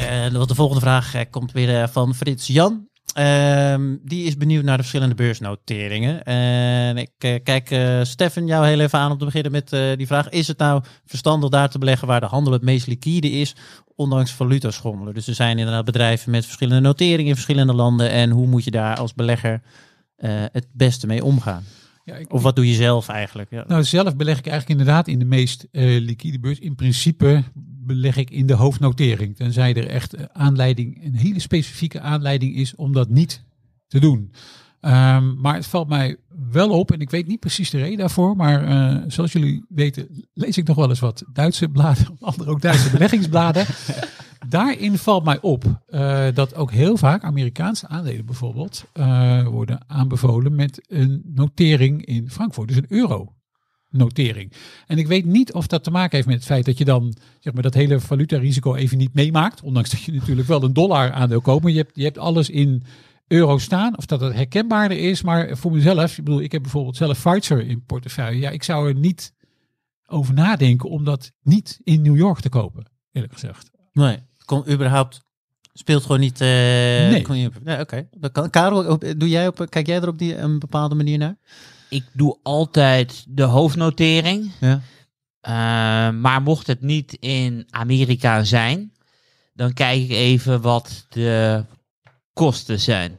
[0.08, 2.88] En wat de volgende vraag komt weer van Frits Jan.
[3.16, 6.22] Ehm, die is benieuwd naar de verschillende beursnoteringen.
[6.24, 9.96] En ik eh, kijk eh Stefan jou heel even aan om te beginnen met eh,
[9.96, 10.28] die vraag.
[10.28, 13.54] Is het nou verstandig daar te beleggen waar de handel het meest liquide is,
[13.94, 15.14] ondanks valutaschommelen?
[15.14, 18.10] Dus er zijn inderdaad bedrijven met verschillende noteringen in verschillende landen.
[18.10, 19.62] En hoe moet je daar als belegger
[20.52, 21.64] het beste mee omgaan?
[22.06, 23.50] Ja, ik, Of wat doe je zelf eigenlijk?
[23.50, 23.64] Ja.
[23.66, 26.58] Nou, zelf beleg ik eigenlijk inderdaad in de meest eh, liquide beurs.
[26.58, 27.42] In principe
[27.86, 29.36] beleg ik in de hoofdnotering.
[29.36, 33.44] Tenzij er echt eh, aanleiding, een hele specifieke aanleiding is om dat niet
[33.88, 34.32] te doen.
[34.80, 36.16] Ehm, maar het valt mij
[36.50, 40.26] wel op, en ik weet niet precies de reden daarvoor, maar eh, zoals jullie weten
[40.34, 43.66] lees ik nog wel eens wat Duitse bladen, andere ook Duitse beleggingsbladen.
[44.48, 50.54] Daarin valt mij op eh, dat ook heel vaak Amerikaanse aandelen bijvoorbeeld eh, worden aanbevolen
[50.54, 53.34] met een notering in Frankfurt, dus een euro
[53.90, 54.52] notering.
[54.86, 57.16] En ik weet niet of dat te maken heeft met het feit dat je dan
[57.40, 59.62] zeg maar, dat hele valutarisico even niet meemaakt.
[59.62, 61.62] Ondanks dat je natuurlijk wel een dollar aandeel koopt.
[61.62, 62.82] Maar je hebt, je hebt alles in
[63.26, 63.96] euro staan.
[63.96, 65.22] Of dat het herkenbaarder is.
[65.22, 68.40] Maar voor mezelf, ik bedoel, ik heb bijvoorbeeld zelf Pfizer in portefeuille.
[68.40, 69.34] Ja, ik zou er niet
[70.06, 72.90] over nadenken om dat niet in New York te kopen.
[73.12, 73.70] Eerlijk gezegd.
[73.92, 75.24] Nee, kon überhaupt
[75.72, 76.40] speelt gewoon niet.
[76.40, 77.22] eh Nee.
[77.22, 78.08] kon je, nee, oké.
[78.10, 78.50] Dat kan.
[78.50, 81.36] Karel, op- doe jij op, kijk jij er op die een bepaalde manier naar?
[81.90, 84.50] Ik doe altijd de hoofdnotering.
[84.60, 84.80] Ja.
[85.40, 85.52] Eh,
[86.14, 88.92] maar mocht het niet in Amerika zijn,
[89.54, 91.64] dan kijk ik even wat de
[92.32, 93.18] kosten zijn.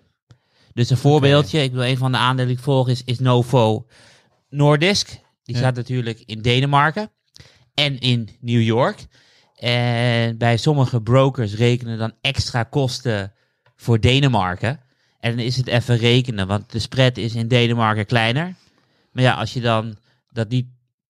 [0.73, 3.85] Dus een voorbeeldje, ik bedoel, een van de aandelen die ik volg is, is Novo
[4.49, 5.07] Nordisk.
[5.43, 5.61] Die Ja.
[5.61, 7.11] staat natuurlijk in Denemarken
[7.73, 9.05] en in New York.
[9.57, 13.33] En bij sommige brokers rekenen dan extra kosten
[13.75, 14.79] voor Denemarken.
[15.19, 18.55] En dan is het even rekenen, want de spread is in Denemarken kleiner.
[19.11, 19.97] Maar ja, als je dan
[20.31, 20.65] dat niet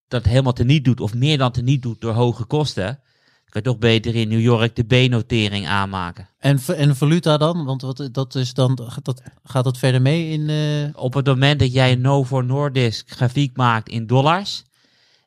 [0.08, 3.68] dat helemaal teniet doet, of meer dan teniet doet door hoge kosten, dan kan je
[3.68, 6.28] toch beter in New York de B-notering aanmaken.
[6.38, 7.64] En, en valuta dan?
[7.64, 10.48] Want wat, dat is dan, gaat dat, gaat dat verder mee in...
[10.48, 14.64] eh, Op het moment dat jij een Novo Nordisk grafiek maakt in dollars,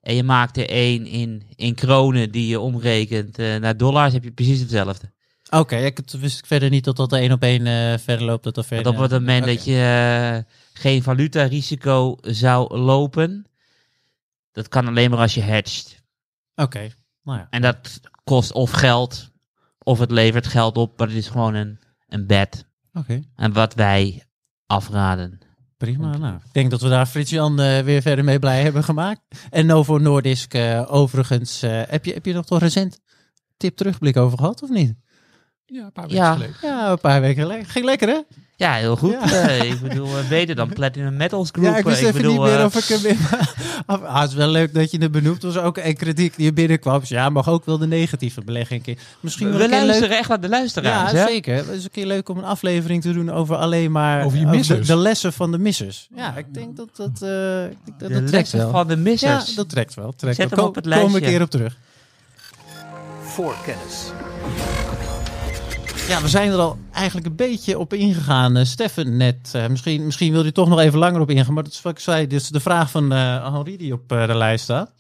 [0.02, 4.24] en je maakt er één in, in kronen die je omrekent eh, naar dollars, heb
[4.24, 5.12] je precies hetzelfde.
[5.50, 8.44] Oké, ik wist ik verder niet dat dat één op één eh, verder loopt.
[8.44, 13.46] Dat dat op het moment dat je eh, geen valutarisico zou lopen,
[14.52, 16.04] dat kan alleen maar als je hedgt.
[16.56, 16.90] Oké,
[17.24, 17.48] nou ja.
[17.50, 19.32] En dat kost of geld,
[19.84, 22.66] of het levert geld op, maar het is gewoon een, een bed.
[22.94, 24.24] Oké, En wat wij
[24.66, 25.41] afraden.
[25.86, 26.18] Prima.
[26.18, 29.22] Nou, ik denk dat we daar Frits-Jan eh, weer verder mee blij hebben gemaakt.
[29.50, 31.62] En Novo Nordisk eh, overigens.
[31.62, 33.00] eh, heb, je, heb je nog toch recent
[33.58, 34.94] tip terugblik over gehad of niet?
[35.66, 36.34] Ja, een paar weken Ja.
[36.34, 36.56] geleden.
[36.62, 37.66] Ja, een paar weken geleden.
[37.66, 38.20] Ging lekker hè?
[38.62, 39.12] Ja, heel goed.
[39.12, 39.48] Ja.
[39.50, 41.68] Eh, ik bedoel, eh, beter dan Platinum Metals Group.
[41.68, 43.18] Ja, ik wist Eh, even bedoel, niet meer eh, of ik hem weer...
[43.86, 45.44] Ah, het is wel leuk dat je het benoemt.
[45.44, 47.00] Was ook een kritiek die er binnenkwam.
[47.00, 48.80] Dus ja, mag ook wel de negatieve belegging.
[48.88, 49.04] een keer.
[49.20, 49.72] Misschien wel We leuk.
[49.86, 51.28] luisteren echt naar de luisteraars, Ja, hè?
[51.28, 51.56] zeker.
[51.56, 54.26] Het is een keer leuk om een aflevering te doen over alleen maar...
[54.26, 54.88] Over je de, missers.
[54.88, 56.08] de lessen van de missers.
[56.16, 58.70] Ja, ik denk dat dat, eh, ik denk dat, De dat trekt lessen wel.
[58.72, 59.56] van de Ja, missers.
[59.56, 60.14] dat trekt wel.
[60.16, 60.60] Trekt Zet wel.
[60.60, 61.38] hem op het Kom- Komen we een lijstje.
[61.38, 61.78] keer op terug.
[63.22, 64.12] Voorkennis.
[66.08, 68.58] Ja, we zijn er al eigenlijk een beetje op ingegaan.
[68.58, 71.54] Uh, Steffen net, uh, misschien, misschien wil je toch nog even langer op ingaan.
[71.54, 74.36] Maar dat is wat ik zei, is de vraag van uh, Henri die op de
[74.36, 74.92] lijst staat.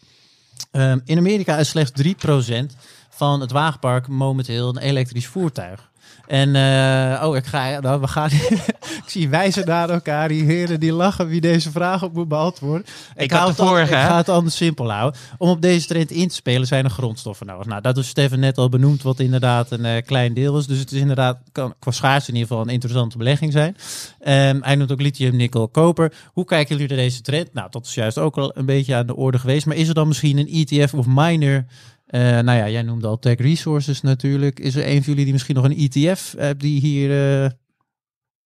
[0.71, 2.75] Ehm, in Amerika is slechts 3%
[3.09, 5.90] van het wagenpark momenteel een elektrisch voertuig.
[6.27, 8.29] En uh, oh, ik ga, nou, we gaan,
[9.03, 12.85] ik zie wijzen naar elkaar, die heren die lachen wie deze vraag op moet beantwoorden.
[13.15, 15.19] Ik, ik, had het vorige, ik ga het anders simpel houden.
[15.37, 17.65] Om op deze trend in te spelen zijn er grondstoffen nodig.
[17.65, 20.67] Nou, dat is Steffen net al benoemd, wat inderdaad een uh, klein deel is.
[20.67, 23.75] Dus het is inderdaad, kan qua schaarste in ieder geval een interessante belegging zijn.
[24.55, 26.13] Um, hij noemt ook lithium, nikkel, koper.
[26.33, 27.53] Hoe kijken jullie naar deze trend?
[27.53, 29.65] Nou, dat is juist ook al een beetje aan de orde geweest.
[29.65, 31.65] Maar is er dan misschien een ETF of miner
[32.11, 34.59] uh, nou ja, jij noemde al Tech Resources natuurlijk.
[34.59, 37.49] Is er een van jullie die misschien nog een ETF hebt die hier uh,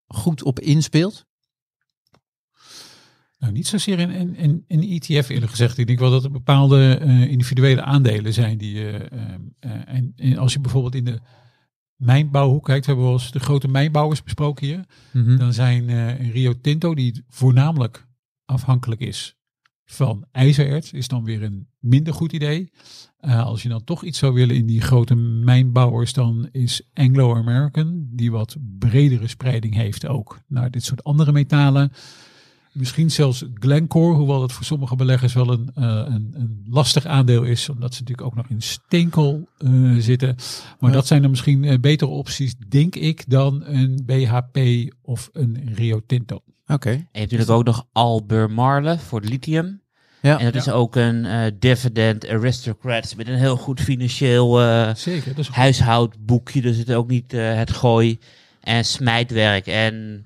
[0.07, 1.25] goed op inspeelt?
[3.37, 5.77] Nou, niet zozeer in een in, in, ETF eerlijk gezegd.
[5.77, 8.87] Ik denk wel dat er bepaalde uh, individuele aandelen zijn die...
[9.59, 11.19] en, en, als je bijvoorbeeld in de
[11.95, 14.85] mijnbouwhoek kijkt, hebben we eens de grote mijnbouwers besproken hier.
[15.11, 15.37] Mm -hmm.
[15.37, 18.07] Dan zijn Rio Tinto, die voornamelijk
[18.45, 19.35] afhankelijk is
[19.85, 22.71] van ijzererts, is dan weer een minder goed idee.
[23.25, 28.07] Uh, als je dan toch iets zou willen in die grote mijnbouwers, dan is Anglo-American,
[28.11, 31.91] die wat bredere spreiding heeft ook naar dit soort andere metalen.
[32.71, 37.43] Misschien zelfs Glencore, hoewel dat voor sommige beleggers wel een, uh, een, een, lastig aandeel
[37.43, 40.35] is, omdat ze natuurlijk ook nog in steenkool uh, zitten.
[40.79, 40.95] Maar ja.
[40.95, 44.59] dat zijn dan misschien betere opties, denk ik, dan een BHP
[45.01, 46.35] of een Rio Tinto.
[46.35, 46.73] Oké.
[46.73, 46.93] Okay.
[46.93, 49.81] En je hebt natuurlijk ook nog Albemarle voor het lithium.
[50.25, 50.39] Ja.
[50.39, 55.29] En dat is ook een uh, dividend aristocrats met een heel goed financieel uh, Zeker,
[55.35, 56.61] dat is huishoudboekje.
[56.61, 58.19] Dus het ook niet uh, het gooi
[58.59, 59.67] en smijtwerk.
[59.67, 60.25] En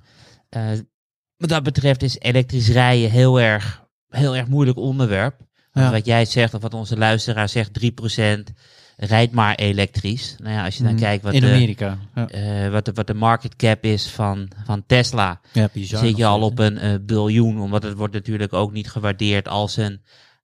[1.38, 5.36] wat dat betreft is elektrisch rijden heel erg, heel erg moeilijk onderwerp.
[5.74, 5.92] Ja.
[5.92, 8.54] Wat jij zegt, of wat onze luisteraar zegt, 3%
[9.00, 10.36] rijdt maar elektrisch.
[10.38, 12.66] Nou ja, als je dan mm, kijkt wat in Amerika, de, ja.
[12.66, 16.42] uh, wat, de, wat de market cap is van, van Tesla, ja, zit je al
[16.42, 20.02] op een uh, biljoen, omdat het wordt natuurlijk ook niet gewaardeerd als een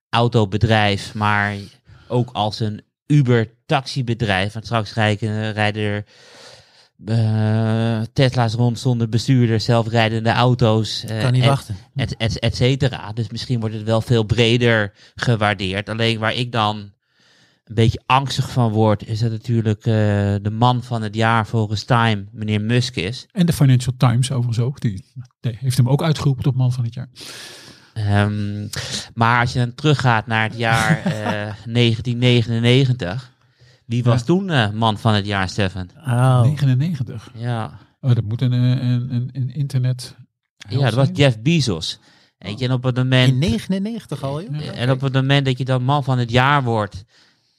[0.10, 1.56] autobedrijf, maar
[2.08, 4.54] ook als een Uber-taxibedrijf.
[4.54, 6.06] Want straks rijden, rijden er
[7.06, 11.04] uh, Tesla's rond zonder bestuurder, zelfrijdende auto's.
[11.10, 11.78] Uh, kan niet et, wachten.
[11.96, 13.12] Et, et, et, cetera.
[13.14, 15.90] Dus misschien wordt het wel veel breder gewaardeerd.
[15.90, 16.94] Alleen waar ik dan
[17.66, 19.94] een beetje angstig van wordt, is dat natuurlijk uh,
[20.42, 23.28] de man van het jaar volgens Time, meneer Musk is.
[23.32, 24.82] En de Financial Times overigens ook.
[24.82, 25.06] Die,
[25.40, 27.10] die heeft hem ook uitgeroepen tot man van het jaar.
[28.26, 28.70] Um,
[29.14, 31.14] maar als je dan teruggaat naar het jaar uh,
[31.74, 33.34] 1999,
[33.86, 34.26] wie was ja.
[34.26, 35.90] toen uh, man van het jaar, Stefan?
[35.98, 36.42] Oh.
[36.42, 37.32] 99?
[37.34, 37.80] Ja.
[38.02, 40.16] Oh, dat moet een, een, een, een internet...
[40.70, 42.00] Ja, dat was Jeff Bezos.
[42.38, 43.32] En op het moment...
[43.32, 44.78] In 99 al, joh?
[44.78, 47.06] En op het moment dat je dan man van het jaar wordt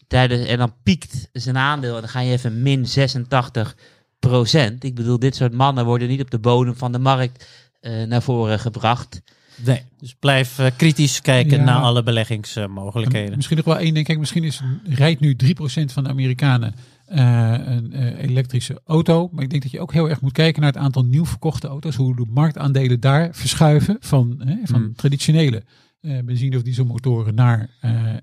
[0.06, 3.76] tijdens, en dan piekt zijn aandeel en dan ga je even min 86
[4.18, 4.84] procent.
[4.84, 7.46] Ik bedoel, dit soort mannen worden niet op de bodem van de markt
[7.80, 9.22] uh, naar voren gebracht.
[9.64, 11.64] Nee, dus blijf uh, kritisch kijken ja.
[11.64, 13.30] naar alle beleggingsmogelijkheden.
[13.30, 14.06] Uh, misschien nog wel één ding.
[14.06, 15.48] Kijk, misschien is, rijdt nu 3%
[15.84, 16.74] van de Amerikanen
[17.08, 19.28] uh, een elektrische auto.
[19.32, 21.66] Maar ik denk dat je ook heel erg moet kijken naar het aantal nieuw verkochte
[21.66, 21.96] auto's.
[21.96, 24.94] Hoe de marktaandelen daar verschuiven van, van mm.
[24.94, 25.62] traditionele
[26.00, 27.70] benzine- of dieselmotoren naar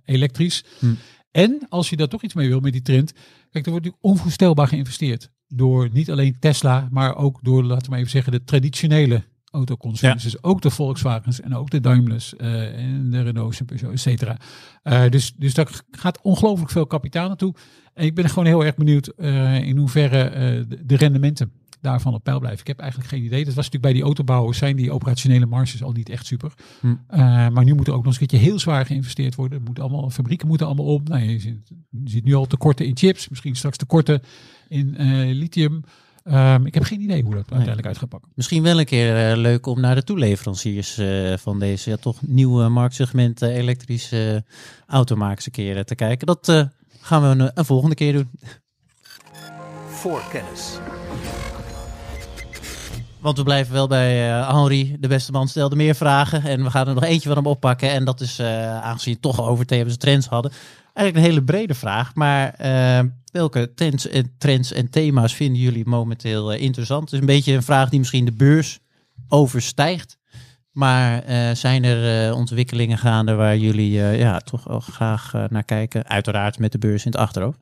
[0.05, 0.63] elektrisch.
[0.79, 0.97] Mm.
[1.33, 3.11] En als je daar toch iets mee wil met die trend,
[3.51, 5.31] kijk, er wordt natuurlijk onvoorstelbaar geïnvesteerd.
[5.47, 10.23] Door niet alleen Tesla, maar ook door, laten we maar even zeggen, de traditionele autoconcerns.
[10.23, 10.29] Ja.
[10.29, 13.99] Dus ook de Volkswagens en ook de Daimlers uh, en de Renaults en Peugeot, et
[13.99, 14.37] cetera.
[14.83, 17.55] Uh, dus, dus daar gaat ongelooflijk veel kapitaal naartoe.
[17.93, 20.29] En ik ben gewoon heel erg benieuwd uh, in hoeverre
[20.67, 21.51] de, de rendementen
[21.83, 22.59] daarvan op peil blijven.
[22.59, 23.45] Ik heb eigenlijk geen idee.
[23.45, 26.53] Dat was natuurlijk bij die autobouwers zijn die operationele marges al niet echt super.
[26.79, 26.87] Hm.
[26.87, 26.97] Uh,
[27.49, 29.61] maar nu moet er ook nog eens een keertje heel zwaar geïnvesteerd worden.
[29.63, 31.07] Moet allemaal, fabrieken moeten allemaal op.
[31.07, 34.21] Nou, je, ziet, je ziet nu al tekorten in chips, misschien straks tekorten
[34.67, 35.83] in uh, lithium.
[36.25, 37.87] Um, ik heb geen idee hoe dat uiteindelijk nee.
[37.87, 38.31] uit gaat pakken.
[38.35, 42.21] Misschien wel een keer uh, leuk om naar de toeleveranciers uh, van deze ja, toch
[42.21, 44.43] nieuwe marktsegment uh, elektrische
[44.87, 46.27] automakers een keer te kijken.
[46.27, 46.69] Dat
[46.99, 48.29] gaan we een, een volgende keer doen.
[49.87, 50.79] Voorkennis.
[53.23, 56.43] Want we blijven wel bij uh, Henri, de beste man, stelde meer vragen.
[56.43, 57.89] En we gaan er nog eentje van hem oppakken.
[57.89, 60.51] En dat is, uh, aangezien toch over thema's trends hadden,
[60.93, 62.15] eigenlijk een hele brede vraag.
[62.15, 67.03] Maar uh, welke trends en, trends en thema's vinden jullie momenteel interessant?
[67.03, 68.79] Het is een beetje een vraag die misschien de beurs
[69.27, 70.17] overstijgt.
[70.71, 71.23] Maar
[71.55, 76.07] zijn er ontwikkelingen gaande waar jullie ja, toch wel graag naar kijken?
[76.07, 77.59] Uiteraard met de beurs in het achterhoofd.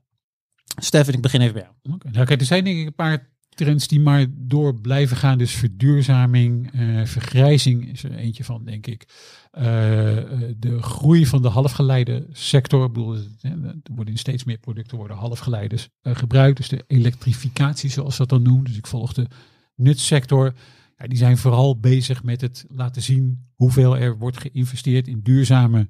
[0.76, 1.96] Stefan, ik begin even bij jou.
[1.96, 2.12] Okay.
[2.12, 5.38] Nou, kijk, er zijn denk ik een paar trends die maar door blijven gaan.
[5.38, 9.06] Dus verduurzaming, eh, vergrijzing is er eentje van, denk ik.
[9.52, 12.86] Eh, eh, de groei van de halfgeleide sector.
[12.86, 16.58] Ik bedoel, er worden in steeds meer producten worden halfgeleiders gebruikt.
[16.58, 18.66] Dus de elektrificatie, zoals dat dan noemt.
[18.66, 19.28] Dus ik volg de
[19.76, 20.54] nutsector.
[20.98, 25.90] Ja, die zijn vooral bezig met het laten zien hoeveel er wordt geïnvesteerd in duurzame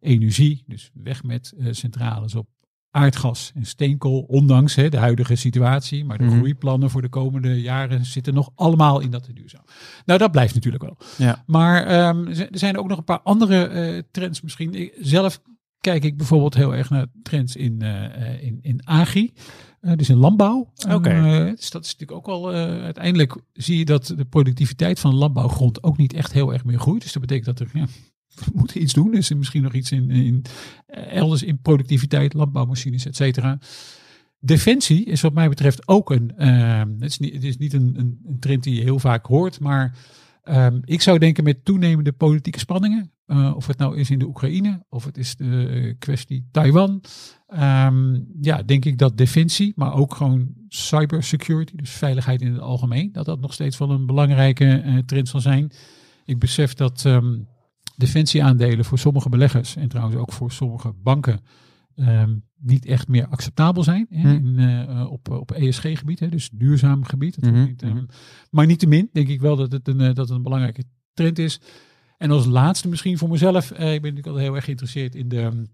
[0.00, 0.64] energie.
[0.66, 2.48] Dus weg met centrales op
[2.90, 6.04] aardgas en steenkool, ondanks hè, de huidige situatie.
[6.04, 6.36] Maar de Mhm.
[6.36, 9.64] groeiplannen voor de komende jaren zitten nog allemaal in dat duurzaam.
[10.04, 10.96] Nou, dat blijft natuurlijk wel.
[11.18, 11.42] Ja.
[11.46, 14.74] Maar ehm, er zijn- ook nog een paar andere eh, trends misschien.
[14.74, 15.40] Ik, zelf
[15.80, 19.32] kijk ik bijvoorbeeld heel erg naar trends in, eh, in, in agri.
[19.96, 20.72] dus in landbouw.
[20.90, 21.08] Oké.
[21.10, 22.52] Eh, dus dat is natuurlijk ook wel.
[22.52, 26.78] eh, uiteindelijk zie je dat de productiviteit van landbouwgrond ook niet echt heel erg meer
[26.78, 27.02] groeit.
[27.02, 27.78] Dus dat betekent dat er.
[27.78, 27.86] Ja,
[28.34, 29.10] we moeten iets doen.
[29.10, 30.44] Dus er misschien nog iets in, in
[30.86, 33.58] eh, elders in productiviteit, landbouwmachines, et cetera.
[34.40, 36.36] Defensie is wat mij betreft ook een.
[36.36, 39.60] ehm, het, is niet, het is niet een, een, trend die je heel vaak hoort,
[39.60, 39.96] maar
[40.42, 44.26] ehm, ik zou denken met toenemende politieke spanningen, eh, of het nou is in de
[44.26, 47.02] Oekraïne, of het is de eh, kwestie Taiwan,
[47.46, 53.12] ehm, ja, denk ik dat defensie, maar ook gewoon cybersecurity, dus veiligheid in het algemeen,
[53.12, 55.72] dat dat nog steeds wel een belangrijke trend zal zijn.
[56.24, 57.04] Ik besef dat
[58.00, 61.40] defensieaandelen voor sommige beleggers en trouwens ook voor sommige banken
[61.94, 64.46] ehm, niet echt meer acceptabel zijn hè, Hm.
[64.46, 67.40] in, eh, op, op ESG-gebied, dus duurzaam gebied.
[67.40, 68.04] Mhm, niet, mhm.
[68.50, 70.84] maar niettemin denk ik wel dat het een, eh, dat het een belangrijke
[71.14, 71.60] trend is.
[72.18, 75.40] En als laatste misschien voor mezelf, eh, ik ben natuurlijk heel erg geïnteresseerd in de
[75.40, 75.64] ehm,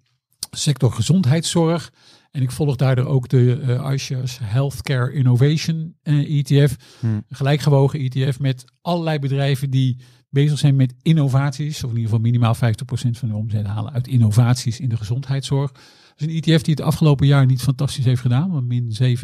[0.51, 1.93] sector gezondheidszorg.
[2.31, 6.77] En ik volg daardoor ook de iShares Healthcare Innovation eh, ETF.
[7.01, 7.07] Hm.
[7.07, 10.01] Een gelijkgewogen ETF met allerlei bedrijven die
[10.43, 11.77] bezig zijn met innovaties.
[11.85, 12.59] Of in ieder geval minimaal 50%
[13.11, 15.73] van de omzet halen uit innovaties in de gezondheidszorg.
[16.17, 18.51] Is een ETF die het afgelopen jaar niet fantastisch heeft gedaan.
[18.51, 19.19] Want min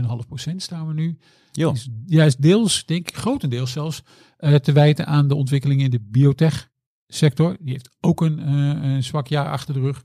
[0.51, 1.19] 7,5% staan we nu.
[1.53, 1.75] Joh.
[1.75, 4.03] Is juist deels, denk ik grotendeels zelfs,
[4.37, 6.71] eh, te wijten aan de ontwikkelingen in de biotech
[7.07, 7.57] sector.
[7.61, 10.05] Die heeft ook een, eh, een zwak jaar achter de rug.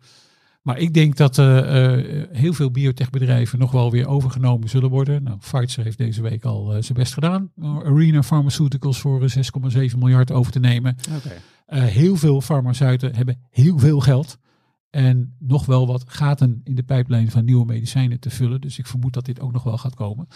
[0.67, 5.23] Maar ik denk dat eh, eh, heel veel biotechbedrijven nog wel weer overgenomen zullen worden.
[5.23, 7.51] Nou, Pfizer heeft deze week al eh, zijn best gedaan.
[7.61, 10.95] Arena Pharmaceuticals voor eh, 6,7 miljard over te nemen.
[11.67, 14.37] Heel veel farmaceuten hebben heel veel geld.
[14.89, 18.61] En nog wel wat gaten in de pijplijn van nieuwe medicijnen te vullen.
[18.61, 20.27] Dus ik vermoed dat dit ook nog wel gaat komen.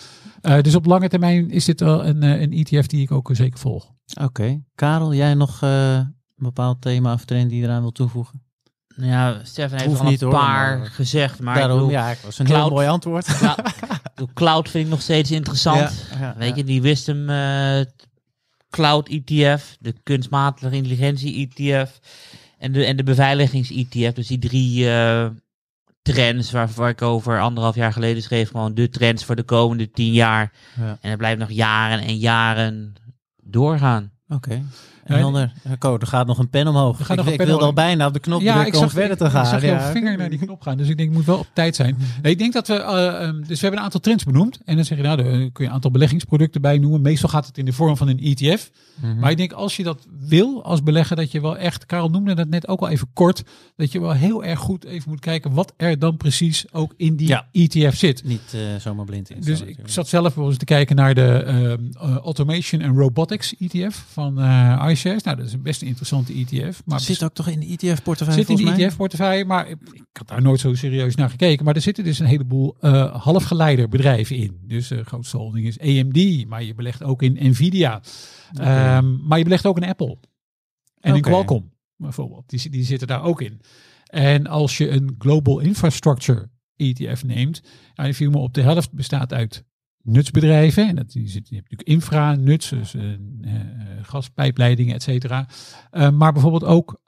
[0.61, 3.91] Dus op lange termijn is dit wel een, een ETF die ik ook zeker volg.
[4.21, 4.63] Oké.
[4.75, 8.50] Karel, jij nog een bepaald thema of trend die je eraan wil toevoegen?
[8.95, 12.21] Ja, Stefan heeft al een hoor, paar maar- gezegd, maar ik Daarom, bedoel, ja, het
[12.23, 13.27] was een cloud- heel mooi antwoord.
[13.41, 13.55] ik
[14.15, 16.05] bedoel, cloud vind ik nog steeds interessant.
[16.11, 16.55] Ja, ja, Weet ja.
[16.55, 17.81] je, die Wisdom eh,
[18.69, 21.99] Cloud ETF, de kunstmatige intelligentie ETF
[22.57, 24.13] en de, en de beveiligings ETF.
[24.13, 25.27] Dus die drie eh,
[26.01, 29.91] trends waar, waar ik over anderhalf jaar geleden schreef, gewoon de trends voor de komende
[29.91, 30.51] tien jaar.
[30.79, 30.97] Ja.
[31.01, 32.93] En het blijft nog jaren en jaren
[33.43, 34.11] doorgaan.
[34.29, 34.63] Oké.
[35.05, 35.51] Ja, Helder.
[35.69, 36.99] Ja, Ko, er gaat nog een pen omhoog.
[36.99, 37.73] Er gaat ik nog ik wilde al omhoog.
[37.73, 39.43] bijna op de knop drukken om verder te gaan.
[39.43, 39.67] Ik zag ja.
[39.67, 40.77] jouw vinger naar die knop gaan.
[40.77, 41.97] Dus ik denk, ik moet wel op tijd zijn.
[42.21, 42.73] Nee, ik denk dat we...
[42.73, 44.59] eh, ehm, dus we hebben een aantal trends benoemd.
[44.65, 47.01] En dan zeg je, nou, daar kun je een aantal beleggingsproducten bij noemen.
[47.01, 48.71] Meestal gaat het in de vorm van een ETF.
[49.01, 49.19] Mhm.
[49.19, 51.85] Maar ik denk, als je dat wil als belegger, dat je wel echt...
[51.85, 53.43] Karel noemde dat net ook al even kort.
[53.75, 57.15] Dat je wel heel erg goed even moet kijken wat er dan precies ook in
[57.15, 57.47] die Ja.
[57.51, 58.23] ETF zit.
[58.23, 59.41] Niet eh, zomaar blind in.
[59.41, 64.05] Dus ik zat zelf bijvoorbeeld te kijken naar de ehm, eh, Automation and Robotics ETF
[64.11, 65.23] van eh iShares.
[65.23, 66.81] Nou, dat is een best een interessante ETF.
[66.85, 68.71] Maar Zit ook toch in de ETF-portefeuille zit in de?
[68.71, 71.65] ETF-portefeuille, maar ik, ik had daar nooit zo serieus naar gekeken.
[71.65, 74.59] Maar er zitten dus een heleboel eh halfgeleiderbedrijven in.
[74.67, 78.01] Dus de grootste holding is AMD, maar je belegt ook in Nvidia.
[78.53, 80.17] Ehm, maar je belegt ook in Apple.
[80.99, 81.29] En in Oké.
[81.29, 82.49] Qualcomm bijvoorbeeld.
[82.49, 83.61] Die, die zitten daar ook in.
[84.05, 87.61] En als je een Global Infrastructure ETF neemt,
[87.95, 89.63] nou, die viel me op de helft bestaat uit
[90.03, 90.87] nutsbedrijven.
[90.87, 93.03] En dat, die zit, je hebt natuurlijk infra, nuts, dus eh,
[94.01, 95.47] gaspijpleidingen, et cetera.
[95.91, 96.99] Maar bijvoorbeeld ook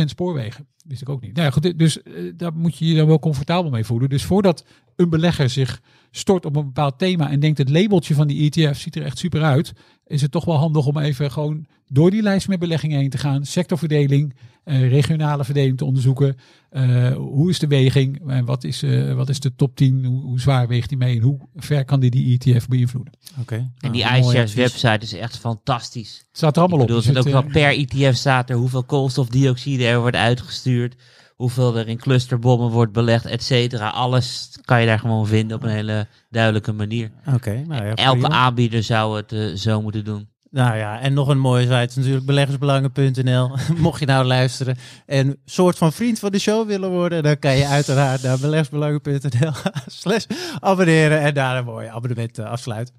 [0.00, 0.66] 18% spoorwegen.
[0.84, 1.34] Wist ik ook niet.
[1.34, 1.98] Nou ja, goed, dus
[2.36, 4.08] daar moet je je dan wel comfortabel mee voelen.
[4.08, 4.64] Dus voordat
[4.96, 5.80] een belegger zich
[6.14, 9.18] stort op een bepaald thema en denkt het labeltje van die ETF ziet er echt
[9.18, 9.72] super uit,
[10.06, 13.18] is het toch wel handig om even gewoon door die lijst met beleggingen heen te
[13.18, 13.44] gaan.
[13.44, 14.34] Sectorverdeling,
[14.64, 16.36] eh, regionale verdeling te onderzoeken.
[16.70, 18.30] Eh, hoe is de weging?
[18.30, 20.04] En wat is, eh, wat is de top 10?
[20.04, 21.16] Hoe, hoe zwaar weegt die mee?
[21.16, 23.12] En hoe ver kan die die ETF beïnvloeden?
[23.40, 23.54] Oké.
[23.54, 26.16] En Nou, die mooi iShares website is echt fantastisch.
[26.28, 26.88] Het staat er allemaal Ik op.
[26.90, 30.94] bedoel, er Dus zit ook wel per ETF staat er hoeveel koolstofdioxide er wordt uitgestuurd,
[31.36, 33.88] hoeveel er in clusterbommen wordt belegd, et cetera.
[33.88, 37.10] Alles kan je daar gewoon vinden op een hele duidelijke manier.
[37.34, 40.28] Oké, nou ja, Elke aanbieder zou het eh, zo moeten doen.
[40.52, 43.50] Nou ja, en nog een mooie site is natuurlijk beleggersbelangen.nl.
[43.76, 44.76] Mocht je nou luisteren
[45.06, 49.52] en soort van vriend van de show willen worden, dan kan je uiteraard naar beleggersbelangen.nl
[49.86, 50.24] slash
[50.60, 52.94] abonneren en daar een mooi abonnement eh, afsluiten.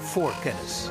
[0.00, 0.90] Voorkennis.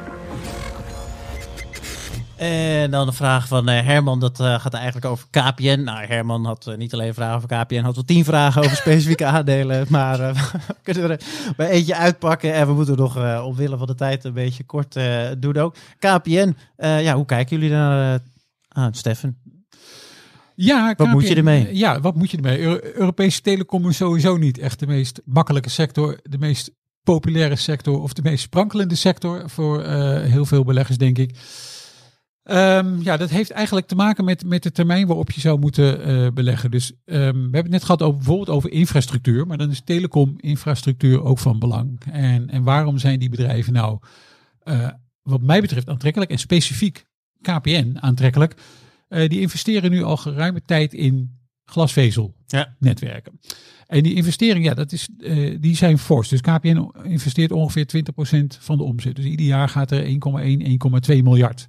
[2.44, 5.82] En dan de vraag van eh, Herman, dat eh, gaat eigenlijk over KPN.
[5.84, 9.26] Nou, Herman had eh, niet alleen vragen over KPN, had wel tien vragen over specifieke
[9.26, 9.86] aandelen.
[9.89, 10.18] Maar
[10.68, 11.20] we kunnen er
[11.56, 12.54] bij eentje uitpakken.
[12.54, 15.00] En we moeten nog omwille van de tijd een beetje kort
[15.38, 15.76] doen ook.
[16.00, 18.20] KPN, ja, hoe kijken jullie naar
[18.68, 19.38] aan, Steffen?
[20.56, 21.76] Ja, wat KPN, moet je ermee?
[21.76, 22.60] Ja, wat moet je ermee?
[22.60, 26.72] Euro Europese telecom is sowieso niet echt de meest makkelijke sector, de meest
[27.04, 29.84] populaire sector of de meest sprankelende sector voor
[30.22, 31.36] heel veel beleggers, denk ik.
[32.46, 36.10] Um, ja, dat heeft eigenlijk te maken met, met de termijn waarop je zou moeten
[36.10, 36.72] uh, beleggen.
[36.72, 41.24] Dus um, we hebben het net gehad over, bijvoorbeeld over infrastructuur, maar dan is telecom-infrastructuur
[41.24, 42.02] ook van belang.
[42.12, 44.00] En, en waarom zijn die bedrijven nou,
[44.64, 44.89] uh,
[45.22, 47.06] wat mij betreft, aantrekkelijk en specifiek
[47.41, 48.56] KPN aantrekkelijk?
[49.10, 53.39] Uh, die investeren nu al geruime tijd in glasvezelnetwerken.
[53.41, 53.56] Ja.
[53.88, 55.10] En die investeringen, ja, dat is,
[55.60, 56.30] die zijn fors.
[56.30, 59.16] Dus KPN investeert ongeveer 20% van de omzet.
[59.16, 60.10] Dus ieder jaar gaat er 1,1,
[61.16, 61.68] 1,2 miljard.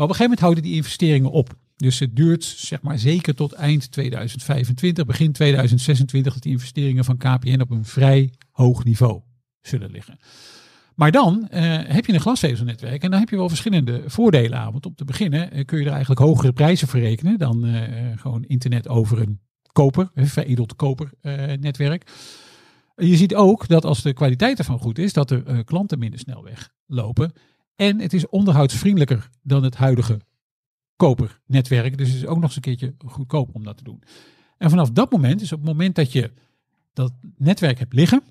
[0.00, 1.54] Op een gegeven moment houden die investeringen op.
[1.76, 7.16] Dus het duurt zeg maar zeker tot eind 2025, begin 2026 dat die investeringen van
[7.16, 9.20] KPN op een vrij hoog niveau
[9.60, 10.18] zullen liggen.
[10.94, 14.72] Maar dan uh, heb je een glasvezelnetwerk en dan heb je wel verschillende voordelen aan.
[14.72, 17.82] Want om te beginnen uh, kun je er eigenlijk hogere prijzen voor rekenen dan uh,
[18.16, 19.40] gewoon internet over een
[19.72, 22.10] koper, een veredeld kopernetwerk.
[22.96, 26.44] je ziet ook dat als de kwaliteit ervan goed is, dat er klanten minder snel
[26.44, 27.32] weglopen.
[27.80, 30.20] En het is onderhoudsvriendelijker dan het huidige
[30.96, 31.98] kopernetwerk.
[31.98, 34.02] Dus het is ook nog eens een keertje goedkoop om dat te doen.
[34.58, 36.32] En vanaf dat moment, dus op het moment dat je
[36.92, 38.22] dat netwerk hebt liggen,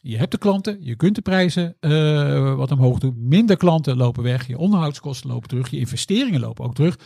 [0.00, 4.22] je hebt de klanten, je kunt de prijzen uh, wat omhoog doen, minder klanten lopen
[4.22, 6.98] weg, je onderhoudskosten lopen terug, je investeringen lopen ook terug.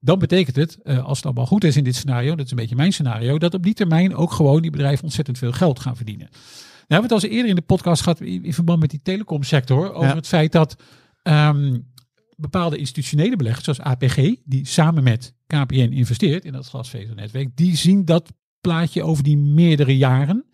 [0.00, 2.56] Dan betekent het, uh, als het allemaal goed is in dit scenario, dat is een
[2.56, 5.96] beetje mijn scenario, dat op die termijn ook gewoon die bedrijven ontzettend veel geld gaan
[5.96, 6.28] verdienen.
[6.30, 9.92] Nou hebben we het al eerder in de podcast gehad in verband met die telecomsector
[9.92, 10.14] over ja.
[10.14, 10.76] het feit dat
[11.22, 11.90] Um,
[12.36, 18.04] bepaalde institutionele beleggers, zoals APG, die samen met KPN investeert in dat glasvezelnetwerk, die zien
[18.04, 20.44] dat plaatje over die meerdere jaren.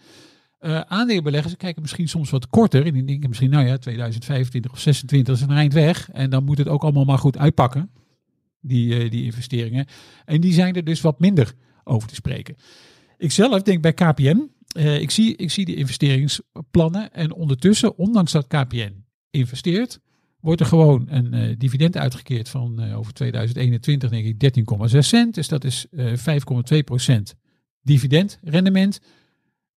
[0.61, 4.79] Uh, aandeelbeleggers kijken misschien soms wat korter en die denken misschien, nou ja, 2025 of
[4.79, 7.91] 26 is een eind weg en dan moet het ook allemaal maar goed uitpakken,
[8.61, 9.87] die, uh, die investeringen.
[10.25, 11.53] En die zijn er dus wat minder
[11.85, 12.57] over te spreken.
[13.17, 18.33] Ik zelf denk bij KPN, uh, ik, zie, ik zie die investeringsplannen en ondertussen, ondanks
[18.33, 20.01] dat KPN investeert,
[20.41, 24.59] wordt er gewoon een uh, dividend uitgekeerd van uh, over 2021 denk ik
[24.93, 25.35] 13,6 cent.
[25.35, 27.23] Dus dat is uh, 5,2%
[27.83, 29.01] dividendrendement.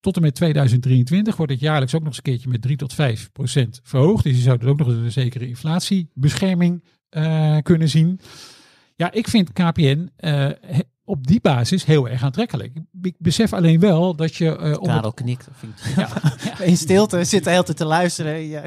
[0.01, 2.95] Tot en met 2023 wordt het jaarlijks ook nog eens een keertje met 3 tot
[2.95, 4.25] 5 procent verhoogd.
[4.25, 6.85] Dus je zou er ook nog eens een zekere inflatiebescherming
[7.63, 8.21] kunnen zien.
[8.97, 10.11] Ja, ik vind KPN
[11.11, 12.73] op die basis heel erg aantrekkelijk.
[13.03, 14.45] Ik besef alleen wel dat je...
[14.45, 15.15] Uh, Karel het...
[15.15, 15.49] knikt.
[15.97, 16.09] Ja,
[16.45, 16.61] ja.
[16.61, 18.41] In stilte zit hij altijd te luisteren.
[18.41, 18.63] Ja.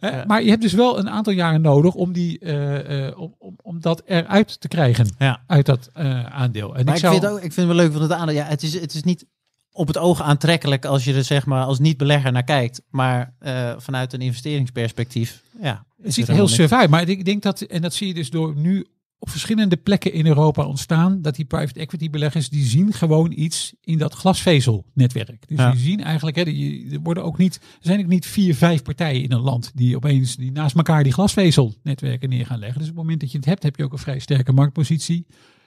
[0.00, 3.56] Uh, maar je hebt dus wel een aantal jaren nodig om, die, uh, om, om,
[3.62, 5.14] om dat eruit te krijgen.
[5.18, 5.42] Ja.
[5.46, 6.76] Uit dat aandeel.
[6.76, 7.14] En maar ik, zou...
[7.14, 8.34] ik, vind ook, ik vind het wel leuk van het aandeel.
[8.34, 9.26] Ja, het is, het is niet
[9.72, 12.82] op het oog aantrekkelijk als je er zeg maar als niet-belegger naar kijkt.
[12.88, 13.34] Maar
[13.76, 15.84] vanuit een investeringsperspectief, ja.
[16.02, 16.90] Het ziet er heel uit.
[16.90, 18.86] Maar ik denk dat, en dat zie je dus door nu
[19.20, 21.22] op verschillende plekken in Europa ontstaan.
[21.22, 25.48] Dat die private equity beleggers, die zien gewoon iets in dat glasvezelnetwerk.
[25.48, 25.70] Dus ja.
[25.70, 28.82] die zien eigenlijk, hè, die, er worden ook niet, er zijn ook niet vier, vijf
[28.82, 32.78] partijen in een land die opeens die naast elkaar die glasvezelnetwerken neer gaan leggen.
[32.78, 35.26] Dus op het moment dat je het hebt, heb je ook een vrij sterke marktpositie.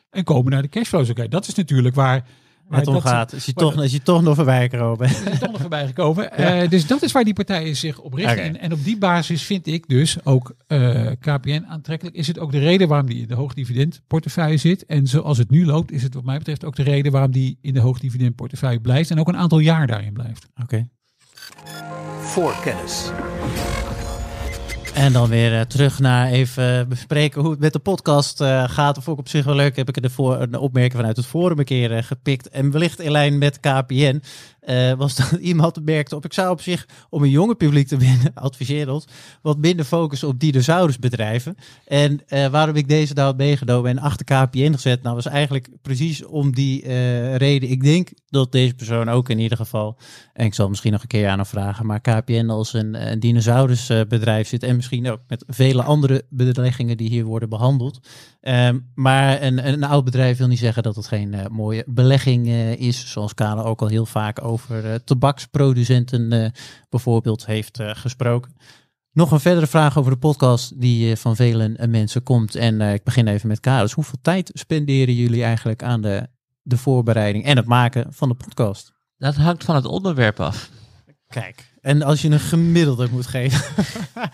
[0.09, 1.09] En komen naar de cashflows.
[1.09, 2.27] Oké, dat is natuurlijk waar
[2.79, 3.33] het om gaat.
[3.33, 5.09] Is je, toch, is je toch nog voorbij gekomen.
[5.09, 6.29] Is je toch nog voorbij gekomen.
[6.37, 6.63] ja.
[6.63, 8.33] uh, dus dat is waar die partijen zich op richten.
[8.33, 8.47] Okay.
[8.47, 12.15] En, en, op die basis vind ik dus ook uh, KPN aantrekkelijk.
[12.15, 14.85] Is het ook de reden waarom die in de hoogdividendportefeuille zit.
[14.85, 17.57] En zoals het nu loopt, is het wat mij betreft ook de reden waarom die
[17.61, 19.11] in de hoogdividendportefeuille blijft.
[19.11, 20.47] En ook een aantal jaar daarin blijft.
[20.61, 20.63] Oké.
[20.63, 20.87] Okay.
[22.19, 23.11] Voor kennis.
[24.93, 28.95] En dan weer uh, terug naar even bespreken hoe het met de podcast uh, gaat.
[29.03, 29.75] Vond ik op zich wel leuk.
[29.75, 32.49] Heb ik er voor een opmerking vanuit het forum een keer uh, gepikt.
[32.49, 34.21] En wellicht in lijn met KPN.
[34.97, 36.25] Was dat iemand merkte op.
[36.25, 39.05] Ik zou op zich om een jonge publiek te winnen, adviseer ons,
[39.41, 41.55] wat minder focussen op dinosaurusbedrijven.
[41.85, 46.25] En waarom ik deze nou had meegenomen en achter KPN gezet, nou was eigenlijk precies
[46.25, 46.87] om die
[47.37, 47.69] reden.
[47.69, 49.97] Ik denk dat deze persoon ook in ieder geval,
[50.33, 53.19] en ik zal misschien nog een keer aan hem vragen, maar KPN als een, een
[53.19, 57.99] dinosaurusbedrijf zit en misschien ook met vele andere beleggingen die hier worden behandeld.
[58.47, 62.47] Um, maar een, een oud bedrijf wil niet zeggen dat het geen uh, mooie belegging
[62.47, 66.53] uh, is, zoals Kale ook al heel vaak over uh, tabaksproducenten
[66.89, 68.55] bijvoorbeeld heeft gesproken.
[69.11, 72.55] Nog een verdere vraag over de podcast die van vele mensen komt.
[72.55, 73.81] En ik begin even met Karel.
[73.81, 76.27] Dus hoeveel tijd spenderen jullie eigenlijk aan de,
[76.61, 78.93] de voorbereiding en het maken van de podcast?
[79.17, 80.69] Dat hangt van het onderwerp af.
[81.27, 83.61] Kijk, en als je een gemiddelde moet geven.
[84.13, 84.29] Nou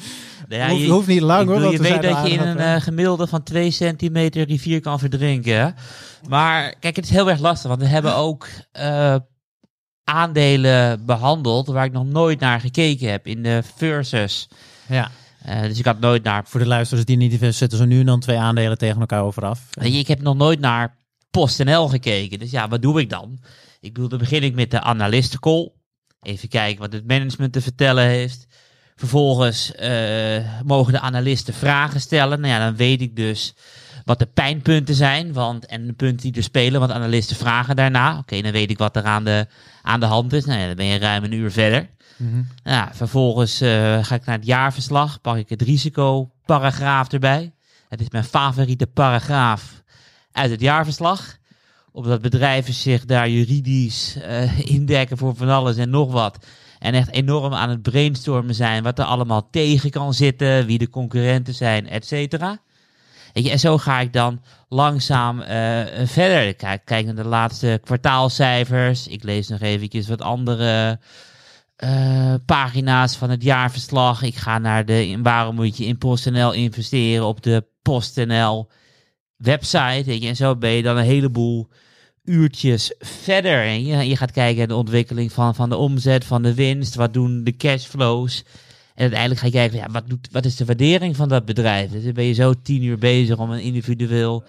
[0.62, 1.56] ja, je, hoeft niet lang ik hoor.
[1.56, 5.00] bedoel, je we weet dat je in een eh, gemiddelde van 2 centimeter rivier kan
[5.00, 5.76] verdrinken.
[6.28, 9.16] Maar kijk, het is heel erg lastig, want we hebben ook eh,
[10.04, 14.48] aandelen behandeld waar ik nog nooit naar gekeken heb in de versus.
[14.88, 16.44] ja, Eh, dus ik had nooit naar.
[16.46, 19.60] voor de luisteraars die niet zetten ze nu en dan twee aandelen tegen elkaar overaf.
[19.82, 20.96] Ik heb nog nooit naar
[21.32, 22.40] PostNL gekeken.
[22.40, 23.40] Dus ja, wat doe ik dan?
[23.80, 25.72] Ik bedoel, dan begin ik met de analistencall.
[26.22, 28.48] Even kijken wat het management te vertellen heeft.
[28.96, 32.40] Vervolgens eh, mogen de analisten vragen stellen.
[32.40, 33.56] Nou ja, dan weet ik dus
[34.06, 35.34] wat de pijnpunten zijn.
[35.34, 38.18] Want, en de punten die er spelen, want analisten vragen daarna.
[38.18, 39.48] Oké, dan weet ik wat er aan de,
[39.82, 40.46] aan de hand is.
[40.46, 41.90] Nou ja, dan ben je ruim een uur verder.
[42.18, 42.42] Mhm.
[42.64, 47.54] Ja, vervolgens eh, ga ik naar het jaarverslag, pak ik het risicoparagraaf erbij.
[47.90, 49.84] Het is mijn favoriete paragraaf
[50.32, 51.38] uit het jaarverslag.
[52.00, 56.46] Omdat bedrijven zich daar juridisch eh, indekken voor van alles en nog wat.
[56.80, 60.90] En echt enorm aan het brainstormen zijn wat er allemaal tegen kan zitten, wie de
[60.90, 62.58] concurrenten zijn, et cetera.
[63.34, 66.48] En zo ga ik dan langzaam eh, verder.
[66.48, 69.08] Ik kijk, kijk naar de laatste kwartaalcijfers.
[69.08, 71.00] Ik lees nog eventjes wat andere
[71.76, 74.22] eh, pagina's van het jaarverslag.
[74.22, 78.70] Ik ga naar de waarom moet je in PostNL investeren op de PostNL
[79.38, 80.20] website.
[80.28, 81.70] En zo ben je dan een heleboel
[82.30, 83.64] uurtjes verder.
[83.64, 86.96] En je, je gaat kijken naar de ontwikkeling van, van de omzet, van de winst.
[86.96, 88.44] Wat doen de cashflows?
[88.96, 91.92] En uiteindelijk ga je kijken, ja, wat, doet, wat is de waardering van dat bedrijf?
[91.92, 94.44] Dus dan ben je zo tien uur bezig om een individueel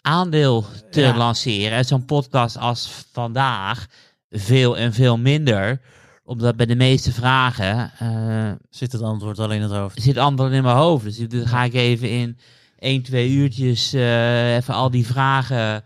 [0.00, 1.16] aandeel te Ja.
[1.16, 1.78] lanceren.
[1.78, 3.86] En zo'n podcast als vandaag
[4.30, 5.80] veel en veel minder.
[6.24, 10.02] Omdat bij de meeste vragen eh, Zit het antwoord al in het hoofd?
[10.02, 11.04] zit antwoord in mijn hoofd.
[11.04, 12.38] Dus dan ga ik even in
[12.82, 15.82] één, twee uurtjes eh, even al die vragen.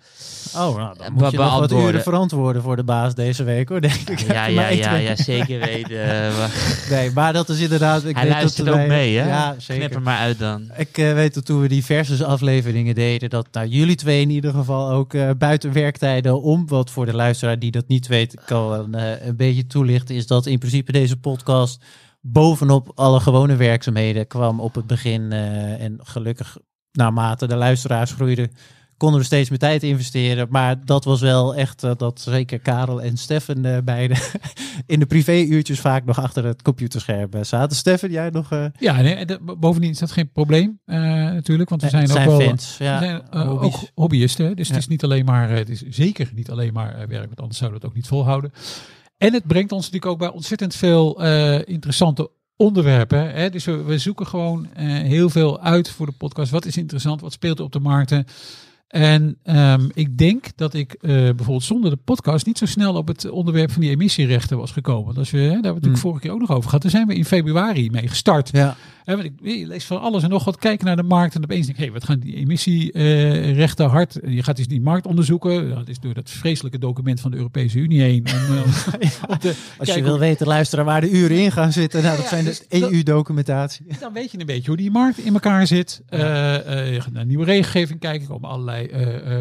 [0.57, 3.68] Oh, nou, dan Be- moet je nog wat uren verantwoorden voor de baas deze week
[3.68, 4.18] hoor, denk ik.
[4.20, 6.03] Ja, ja, ja, ja, zeker weten.
[6.24, 6.51] eh, maar
[6.90, 8.05] Nee, maar dat is inderdaad...
[8.05, 9.28] Ik hij weet luistert dat ook wij- mee, hè?
[9.28, 9.92] Ja, Knip zeker.
[9.92, 10.70] er maar uit dan.
[10.76, 14.30] Ik eh, weet dat toen we die versus afleveringen deden, dat nou, jullie twee in
[14.30, 18.32] ieder geval ook eh, buiten werktijden om, wat voor de luisteraar die dat niet weet,
[18.32, 21.84] ik kan eh, een beetje toelichten, is dat in principe deze podcast
[22.20, 25.32] bovenop alle gewone werkzaamheden kwam op het begin.
[25.32, 26.57] eh, en gelukkig,
[26.97, 28.51] naarmate de luisteraars groeiden,
[28.97, 30.47] konden we steeds meer tijd investeren.
[30.51, 34.14] Maar dat was wel echt eh, dat zeker Karel en Steffen eh, beide
[34.86, 37.76] in de privéuurtjes vaak nog achter het computerscherm eh, zaten.
[37.76, 38.49] Steffen, jij nog...
[38.78, 39.26] Ja, nee,
[39.59, 42.76] bovendien is dat geen probleem natuurlijk, want we zijn het ook zijn wel fans.
[42.78, 43.74] Ja, we zijn, hobby's.
[43.74, 44.57] ook hobbyisten.
[44.57, 44.74] Dus Ja.
[44.74, 47.80] het is niet alleen maar, het is zeker niet alleen maar werk, want anders zouden
[47.80, 48.53] we het ook niet volhouden.
[49.18, 51.22] En het brengt ons natuurlijk ook bij ontzettend veel
[51.64, 53.34] interessante onderwerpen.
[53.34, 53.50] Hè?
[53.50, 56.50] Dus we, we zoeken gewoon eh, heel veel uit voor de podcast.
[56.50, 57.20] Wat is interessant?
[57.20, 58.24] Wat speelt er op de markten?
[58.88, 63.09] En ehm, ik denk dat ik eh, bijvoorbeeld zonder de podcast niet zo snel op
[63.09, 65.16] het onderwerp van die emissierechten was gekomen.
[65.16, 66.11] Als we, daar hebben we het natuurlijk Hmm.
[66.11, 66.82] vorige keer ook nog over gehad.
[66.82, 68.48] Daar zijn we in februari mee gestart.
[68.52, 68.76] Ja.
[69.07, 71.42] Hè, want ik, je leest van alles en nog wat, kijken naar de markt en
[71.44, 74.18] opeens denk ik, hé, wat gaan die emissierechten hard?
[74.26, 75.68] Je gaat dus die markt onderzoeken.
[75.68, 78.26] Dat is door dat vreselijke document van de Europese Unie heen.
[78.48, 78.61] Om, eh,
[79.78, 82.02] Als je wil hoe- weten, luisteren waar de uren in gaan zitten.
[82.02, 83.86] Nou, dat Ja, zijn dus de dat- EU-documentatie.
[84.00, 86.02] dan weet je een beetje hoe die markt in elkaar zit.
[86.09, 88.20] Eh, eh, je gaat naar nieuwe regelgeving kijken.
[88.22, 88.88] Er komen allerlei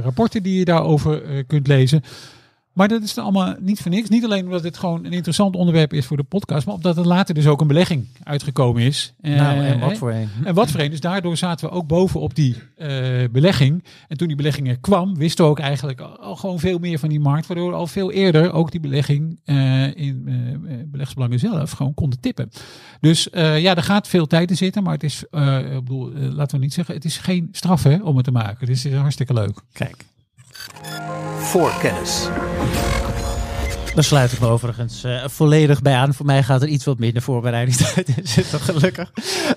[0.01, 2.01] rapporten die je daarover kunt lezen.
[2.76, 4.10] Maar dat is dan allemaal niet voor niks.
[4.10, 7.08] Niet alleen omdat het gewoon een interessant onderwerp is voor de podcast, maar omdat er
[7.08, 9.14] later dus ook een belegging uitgekomen is.
[9.22, 9.96] Eh, nou, en wat hè?
[9.96, 10.30] voor een.
[10.44, 10.90] En wat voor een.
[10.90, 12.90] Dus daardoor zaten we ook bovenop die eh,
[13.32, 13.84] belegging.
[14.08, 17.10] En toen die belegging er kwam, wisten we ook eigenlijk al, gewoon veel meer van
[17.10, 17.48] die markt.
[17.48, 21.94] Waardoor we al veel eerder ook die belegging eh, in eh, eh, beleggsbelangen zelf gewoon
[21.94, 22.50] konden tippen.
[23.00, 24.84] Dus eh, ja, er gaat veel tijd in zitten.
[24.84, 27.84] Maar het is, eh, ik bedoel, eh, laten we niet zeggen, het is geen straf
[27.84, 28.68] hè, om het te maken.
[28.68, 29.62] Dus het is hartstikke leuk.
[29.72, 30.06] Kijk,
[31.46, 32.28] Voorkennis.
[33.96, 36.14] daar sluit ik me overigens eh, volledig bij aan.
[36.14, 39.12] Voor mij gaat er iets wat minder voorbereidingstijd in zitten, gelukkig.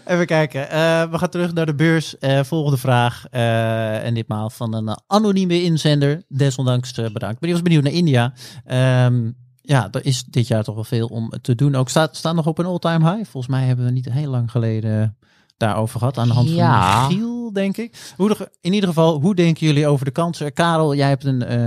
[0.06, 0.70] Even kijken.
[0.70, 2.18] Eh, we gaan terug naar de beurs.
[2.18, 3.24] Eh, volgende vraag.
[3.30, 6.22] eh, en ditmaal van een anonieme inzender.
[6.28, 7.22] Desondanks eh, bedankt.
[7.40, 8.32] Maar die was benieuwd naar India.
[8.64, 9.30] Ehm,
[9.62, 11.74] ja, er is dit jaar toch wel veel om te doen.
[11.74, 13.30] Ook staat, staat nog op een all-time high.
[13.30, 15.16] Volgens mij hebben we niet heel lang geleden
[15.56, 16.18] daarover gehad.
[16.18, 17.00] Aan de hand Ja.
[17.00, 18.12] van Giel, denk ik.
[18.16, 20.52] Hoe in ieder geval, hoe denken jullie over de kansen?
[20.52, 21.58] Karel, jij hebt een, eh,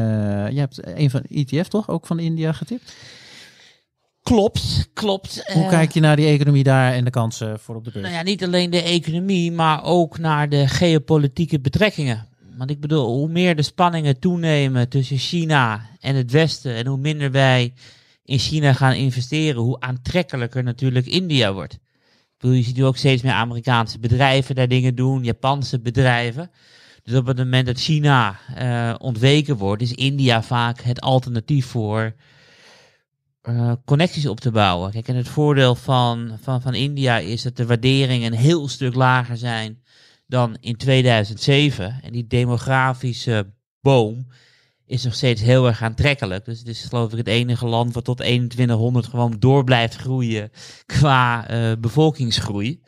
[0.50, 1.90] jij hebt een van ETF toch?
[1.90, 2.94] Ook van India getipt.
[4.24, 5.42] Klopt, klopt.
[5.54, 8.04] Hoe Eh, kijk je naar die economie daar en de kansen voor op de beurs?
[8.06, 12.28] Nou ja, niet alleen de economie, maar ook naar de geopolitieke betrekkingen.
[12.58, 16.98] Want ik bedoel, hoe meer de spanningen toenemen tussen China en het Westen en hoe
[16.98, 17.74] minder wij
[18.26, 21.80] in China gaan investeren, hoe aantrekkelijker natuurlijk India wordt.
[22.42, 26.52] Je ziet nu ook steeds meer Amerikaanse bedrijven daar dingen doen, Japanse bedrijven.
[27.04, 32.16] Dus op het moment dat China eh, ontweken wordt, is India vaak het alternatief voor
[33.42, 34.92] eh, connecties op te bouwen.
[34.92, 38.96] Kijk, en het voordeel van, van, van India is dat de waarderingen een heel stuk
[38.96, 39.84] lager zijn
[40.28, 42.00] dan in 2007.
[42.04, 44.28] En die demografische boom
[44.92, 46.46] is nog steeds heel erg aantrekkelijk.
[46.46, 50.52] Dus het is geloof ik het enige land wat tot 2100 gewoon door blijft groeien
[50.86, 52.82] qua eh, bevolkingsgroei.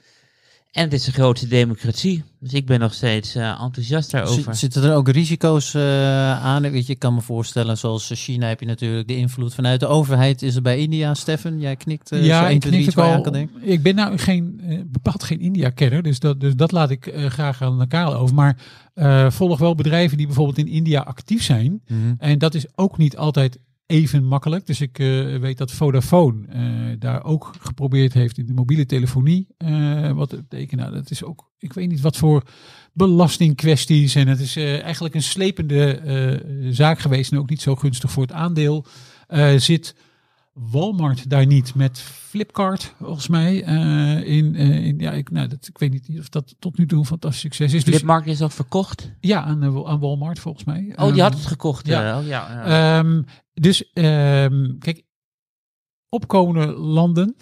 [0.74, 2.24] En het is de grootste democratie.
[2.40, 4.44] Dus ik ben nog steeds eh, enthousiast daarover.
[4.44, 6.62] Zit- Zitten er ook risico's eh, aan?
[6.62, 9.88] Weet je, ik kan me voorstellen, zoals China heb je natuurlijk de invloed vanuit de
[9.88, 10.42] overheid.
[10.42, 11.60] Is er bij India, Stefan?
[11.60, 13.56] Jij knikt uh, zo 1, 2, 3 iets waar je aan kan denken.
[13.62, 17.26] Ik ben nou geen, eh, bepaald geen India-kenner, dus dat, dus dat laat ik eh,
[17.26, 18.36] graag aan Karel over.
[18.36, 18.58] Maar
[18.94, 21.82] eh, volg wel bedrijven die bijvoorbeeld in India actief zijn.
[21.88, 22.00] Mhm.
[22.18, 23.60] En dat is ook niet altijd
[23.94, 24.66] even makkelijk.
[24.66, 26.62] Dus ik eh, weet dat Vodafone eh,
[27.00, 29.48] daar ook geprobeerd heeft in de mobiele telefonie.
[29.58, 32.44] eh, wat te betekent, nou, dat is ook, ik weet niet wat voor
[32.94, 34.16] belastingkwesties.
[34.16, 36.02] En het is eigenlijk een slepende
[36.70, 38.86] zaak geweest en ook niet zo gunstig voor het aandeel.
[39.58, 39.96] Zit
[40.54, 43.64] Walmart daar niet met Flipkart, volgens mij.
[43.64, 46.86] eh, in, eh, in, ja, ik, nou, dat, ik weet niet of dat tot nu
[46.86, 47.84] toe een fantastisch succes is.
[47.84, 49.12] Dus, Flipmarkt is al verkocht.
[49.20, 50.94] ja, aan, eh, aan Walmart volgens mij.
[50.96, 51.88] Oh, die Ehm, had het gekocht.
[51.88, 52.02] ja.
[52.02, 52.20] Ja.
[52.20, 53.00] oh, ja, ja.
[53.00, 53.22] Ehm,
[53.54, 55.04] dus ehm, kijk,
[56.10, 57.36] opkomende landen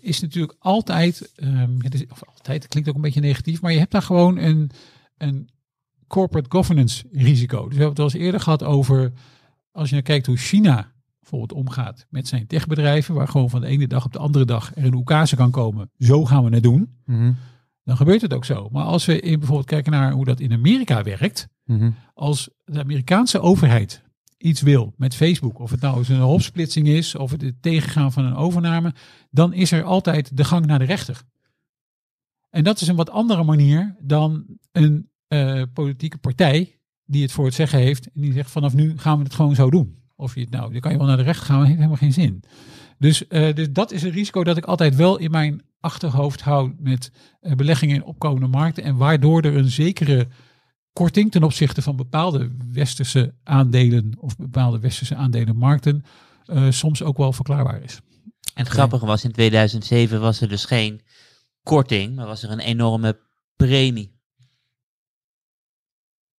[0.00, 1.32] is natuurlijk altijd,
[1.78, 4.36] het is, of altijd, het klinkt ook een beetje negatief, maar je hebt daar gewoon
[4.38, 4.70] een,
[5.16, 5.48] een
[6.06, 7.58] corporate governance risico.
[7.68, 9.12] Dus we hebben het al eens eerder gehad over,
[9.72, 10.92] als je naar kijkt hoe China
[11.30, 14.76] bijvoorbeeld omgaat met zijn techbedrijven, waar gewoon van de ene dag op de andere dag
[14.76, 17.32] er een oekase kan komen, zo gaan we het doen, Mhm.
[17.84, 18.68] dan gebeurt het ook zo.
[18.72, 21.90] Maar als we in bijvoorbeeld kijken naar hoe dat in Amerika werkt, Mhm.
[22.14, 24.02] als de Amerikaanse overheid
[24.38, 28.12] iets wil met Facebook, of het nou eens een opsplitsing is, of het het tegengaan
[28.12, 28.94] van een overname,
[29.30, 31.22] dan is er altijd de gang naar de rechter.
[32.50, 37.44] En dat is een wat andere manier dan een eh, politieke partij die het voor
[37.44, 39.98] het zeggen heeft en die zegt vanaf nu gaan we het gewoon zo doen.
[40.16, 41.98] Of je het nou, dan kan je wel naar de rechter gaan, maar heeft helemaal
[41.98, 42.42] geen zin.
[42.98, 46.74] Dus, eh, dus dat is een risico dat ik altijd wel in mijn achterhoofd hou
[46.78, 50.28] met eh, beleggingen in opkomende markten en waardoor er een zekere
[50.92, 56.04] korting ten opzichte van bepaalde westerse aandelen of bepaalde westerse aandelenmarkten
[56.44, 58.00] eh, soms ook wel verklaarbaar is.
[58.54, 61.00] En het grappige was, in 2007 was er dus geen
[61.62, 63.20] korting, maar was er een enorme
[63.56, 64.15] premie.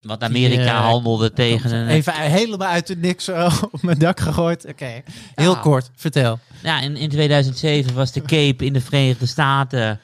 [0.02, 1.88] Want Amerika eh, handelde tegen een...
[1.88, 4.66] Even helemaal uit de niks eh, op mijn dak gegooid.
[4.66, 5.02] Oké,
[5.36, 5.60] heel Ja.
[5.60, 6.40] kort, vertel.
[6.64, 10.00] Ja, in, in 2007 was de Cape in de Verenigde Staten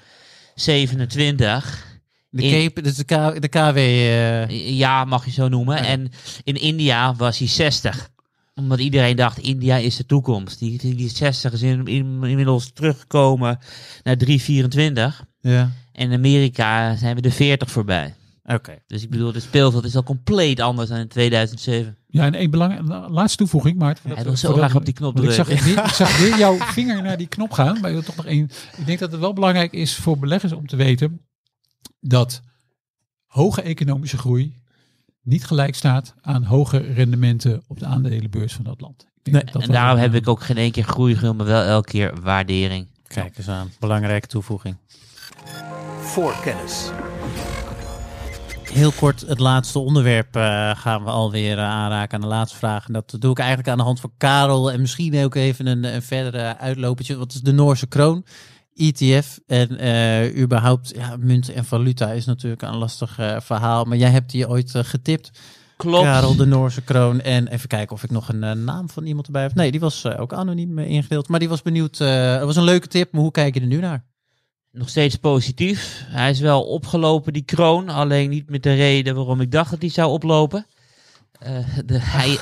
[0.55, 1.85] 27.
[2.29, 3.77] De In- Cape, dus de, K, de KW.
[3.77, 5.77] eh, Ja, mag je zo noemen.
[5.77, 5.83] Ja.
[5.85, 6.11] En
[6.43, 8.09] in India was hij 60.
[8.55, 10.59] Omdat iedereen dacht, India is de toekomst.
[10.59, 13.59] Die, die, die 60 is in, in- inmiddels teruggekomen
[14.03, 15.23] naar 324.
[15.41, 18.13] ja, En in Amerika zijn we de 40 voorbij.
[18.43, 18.77] Oké.
[18.87, 21.97] Dus ik bedoel, de speelveld is al compleet anders dan in 2007.
[22.07, 24.15] Ja, en één belangrijke laatste toevoeging, Maarten.
[24.15, 25.65] Hij wil zo graag op die knop want ik zag, drukken.
[25.65, 27.79] weer, ik zag weer jouw vinger naar die knop gaan.
[27.79, 28.49] Maar ik wil toch nog één.
[28.77, 31.21] Ik denk dat het wel belangrijk is voor beleggers om te weten
[31.99, 32.41] dat
[33.25, 34.61] hoge economische groei
[35.21, 39.01] niet gelijk staat aan hoge rendementen op de aandelenbeurs van dat land.
[39.01, 41.37] Ik denk Nee, dat dat En daarom heb ik ook geen één keer groei genoemd,
[41.37, 42.87] maar wel elke keer waardering.
[43.07, 43.71] Kijk eens aan.
[43.79, 44.77] Belangrijke toevoeging.
[46.01, 46.91] Voorkennis.
[48.73, 52.87] Heel kort, het laatste onderwerp eh, gaan we alweer uh, aanraken aan de laatste vraag.
[52.87, 54.71] En dat doe ik eigenlijk aan de hand van Karel.
[54.71, 57.17] En misschien ook even een, een verdere uitlopertje.
[57.17, 58.25] Wat is de Noorse kroon?
[58.75, 63.83] ETF en eh, überhaupt ja, munt en valuta is natuurlijk een lastig eh, verhaal.
[63.85, 65.31] Maar jij hebt die ooit eh, getipt.
[65.77, 66.03] Klopt.
[66.03, 67.21] Karel de Noorse kroon.
[67.21, 69.53] En even kijken of ik nog een eh, naam van iemand erbij heb.
[69.53, 71.27] Nee, die was eh, ook anoniem eh, ingedeeld.
[71.27, 71.99] Maar die was benieuwd.
[71.99, 74.05] eh het was een leuke tip, maar hoe kijk je er nu naar?
[74.73, 76.03] Nog steeds positief.
[76.07, 77.89] Hij is wel opgelopen, die kroon.
[77.89, 80.65] Alleen niet met de reden waarom ik dacht dat hij zou oplopen.
[81.39, 82.37] Eh, de, hij,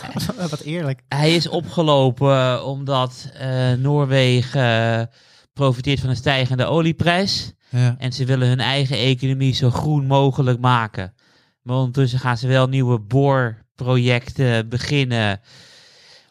[0.50, 1.02] Wat eerlijk.
[1.08, 5.10] hij is opgelopen eh, omdat eh, Noorwegen
[5.54, 7.54] profiteert van een stijgende olieprijs.
[7.70, 7.96] Ja.
[7.98, 11.14] En ze willen hun eigen economie zo groen mogelijk maken.
[11.62, 15.42] Maar ondertussen gaan ze wel nieuwe boorprojecten beginnen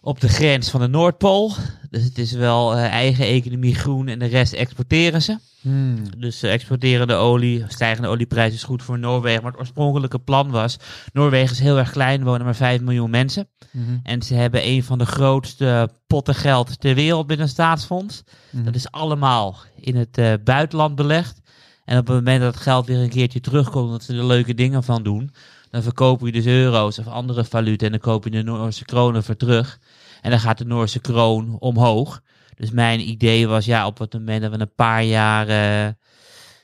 [0.01, 1.53] op de grens van de Noordpool.
[1.90, 5.38] Dus het is wel eh, eigen economie groen en de rest exporteren ze.
[5.61, 5.96] Hmm.
[6.18, 9.42] Dus ze exporteren de olie, stijgende olieprijs is goed voor Noorwegen.
[9.42, 10.76] Maar het oorspronkelijke plan was,
[11.12, 13.48] Noorwegen is heel erg klein, wonen maar 5 miljoen mensen.
[13.70, 13.98] Mhm.
[14.03, 18.22] En ze hebben een van de grootste potten geld ter wereld met een staatsfonds.
[18.51, 18.64] Mhm.
[18.64, 21.40] Dat is allemaal in het eh, buitenland belegd.
[21.84, 24.55] En op het moment dat het geld weer een keertje terugkomt, dat ze er leuke
[24.55, 25.32] dingen van doen,
[25.70, 29.24] dan verkopen je dus euro's of andere valuta en dan koop je de Noorse kronen
[29.24, 29.78] voor terug.
[30.20, 32.20] En dan gaat de Noorse kroon omhoog.
[32.56, 35.94] Dus mijn idee was, ja, op het moment dat we een paar jaar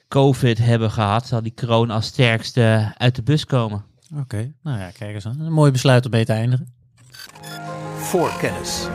[0.08, 3.84] COVID hebben gehad, zal die kroon als sterkste uit de bus komen.
[4.14, 5.40] Oké, nou ja, kijk eens aan.
[5.40, 6.74] Een mooi besluit om mee te eindigen.
[7.96, 8.88] Voorkennis.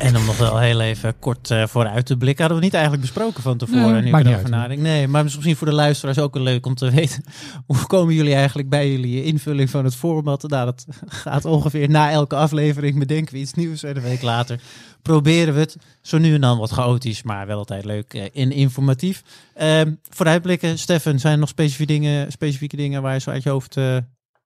[0.00, 3.04] En om nog wel heel even kort eh, vooruit te blikken, hadden we niet eigenlijk
[3.04, 3.92] besproken van tevoren.
[3.92, 4.78] Nee, nu maakt niet uit.
[4.78, 7.24] Nee, maar misschien voor de luisteraars ook wel leuk om te weten.
[7.66, 10.48] Hoe komen jullie eigenlijk bij jullie invulling van het format?
[10.48, 10.86] Nou, dat
[11.24, 12.98] gaat ongeveer na elke aflevering.
[12.98, 14.60] Bedenken we iets nieuws en een week later
[15.02, 15.76] proberen we het.
[16.02, 19.22] Zo nu en dan wat chaotisch, maar wel altijd leuk eh, en informatief.
[19.54, 23.50] Ehm, vooruitblikken, Stefan, zijn er nog specifieke dingen, specifieke dingen waar je zo uit je
[23.50, 23.96] hoofd eh,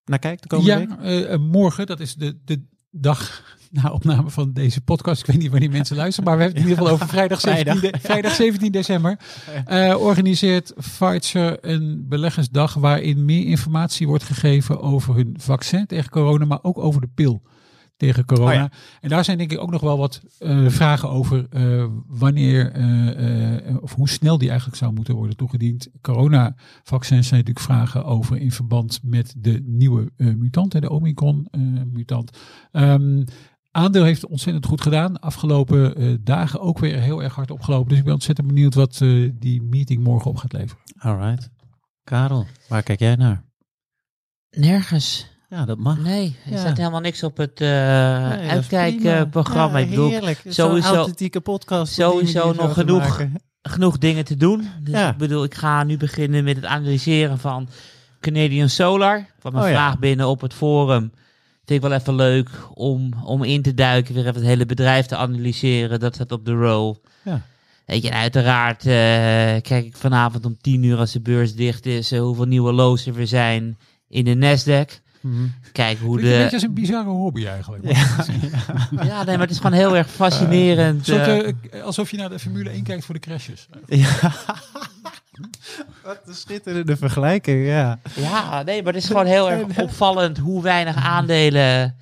[0.05, 1.39] naar kijkt de komende Ja, week?
[1.41, 3.43] morgen, dat is de, de dag
[3.83, 5.21] na opname van deze podcast.
[5.21, 7.41] Ik weet niet wanneer mensen luisteren, maar we hebben het in ieder geval over vrijdag
[7.41, 9.19] 17, Vrijdag, de- vrijdag 17 december.
[9.65, 16.45] Eh, organiseert Pfizer een beleggersdag waarin meer informatie wordt gegeven over hun vaccin tegen corona,
[16.45, 17.43] maar ook over de pil
[17.97, 18.49] tegen corona.
[18.51, 18.71] Oh ja.
[19.01, 22.73] En daar zijn denk ik ook nog wel wat eh, vragen over eh, wanneer
[23.81, 25.89] of hoe snel die eigenlijk zou moeten worden toegediend.
[26.01, 32.39] Coronavaccins zijn natuurlijk vragen over in verband met de nieuwe mutant, de Omicron-mutant.
[32.73, 33.23] Ehm,
[33.75, 35.21] aandeel heeft ontzettend goed gedaan.
[35.21, 37.89] Afgelopen eh, dagen ook weer heel erg hard opgelopen.
[37.89, 40.83] Dus ik ben ontzettend benieuwd wat eh, die meeting morgen op gaat leveren.
[40.99, 41.51] Alright.
[42.05, 43.45] Karel, waar kijk jij naar?
[44.51, 45.33] Nergens.
[45.49, 45.99] Ja, dat mag.
[45.99, 46.59] Nee, er Ja.
[46.59, 49.79] staat helemaal niks op het eh Nee, uitkijkprogramma.
[49.79, 50.41] ik bedoel, heerlijk.
[50.43, 51.93] Zo'n sowieso- authentieke podcast.
[51.93, 52.99] sowieso nog genoeg.
[53.09, 53.33] maken.
[53.63, 54.69] genoeg dingen te doen.
[54.83, 55.11] Dus Ja.
[55.11, 57.69] ik bedoel, ik ga nu beginnen met het analyseren van
[58.21, 59.19] Canadian Solar.
[59.19, 59.73] Ik kwam een Oh ja.
[59.75, 61.13] vraag binnen op het forum.
[61.67, 65.07] Vind ik wel even leuk om, om in te duiken, weer even het hele bedrijf
[65.07, 66.01] te analyseren.
[66.01, 66.95] Dat staat op de roll.
[67.25, 67.43] Ja.
[67.87, 71.87] Weet je, en uiteraard eh, kijk ik vanavond om 10 uur als de beurs dicht
[71.87, 75.03] is, eh, hoeveel nieuwe lows er zijn in de Nasdaq.
[75.25, 75.47] Mhm.
[75.73, 76.49] Kijk hoe de...
[76.53, 77.85] als een bizarre hobby eigenlijk.
[78.91, 81.07] Ja, nee, maar het is gewoon heel erg fascinerend.
[81.07, 83.69] Soort, eh, eh, alsof je naar de Formule 1 kijkt voor de crashes.
[83.87, 84.09] Ja.
[86.03, 87.99] Wat een schitterende vergelijking, ja.
[88.15, 91.97] Ja, nee, maar het is gewoon heel erg opvallend hoe weinig aandelen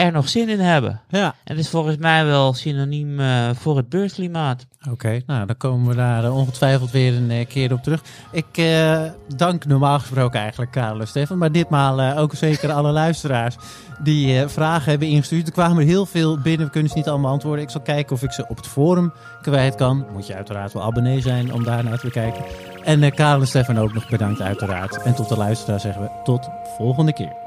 [0.00, 1.00] er nog zin in hebben.
[1.08, 1.24] Ja.
[1.24, 4.66] En het is volgens mij wel synoniem eh, voor het beursklimaat.
[4.90, 8.02] Oké, nou dan komen we daar eh, ongetwijfeld weer een eh, keer op terug.
[8.32, 8.62] Ik
[9.36, 13.56] dank normaal gesproken eigenlijk Karel en Stefan, maar ditmaal ook zeker alle luisteraars
[14.02, 15.46] die vragen hebben ingestuurd.
[15.46, 17.64] Er kwamen er heel veel binnen, we kunnen ze niet allemaal antwoorden.
[17.64, 20.06] Ik zal kijken of ik ze op het forum kwijt kan.
[20.12, 22.44] Moet je uiteraard wel abonnee zijn om daar naar te kijken.
[22.84, 25.02] En Karel en Stefan ook nog bedankt uiteraard.
[25.02, 27.39] En tot de luisteraar zeggen we tot volgende keer.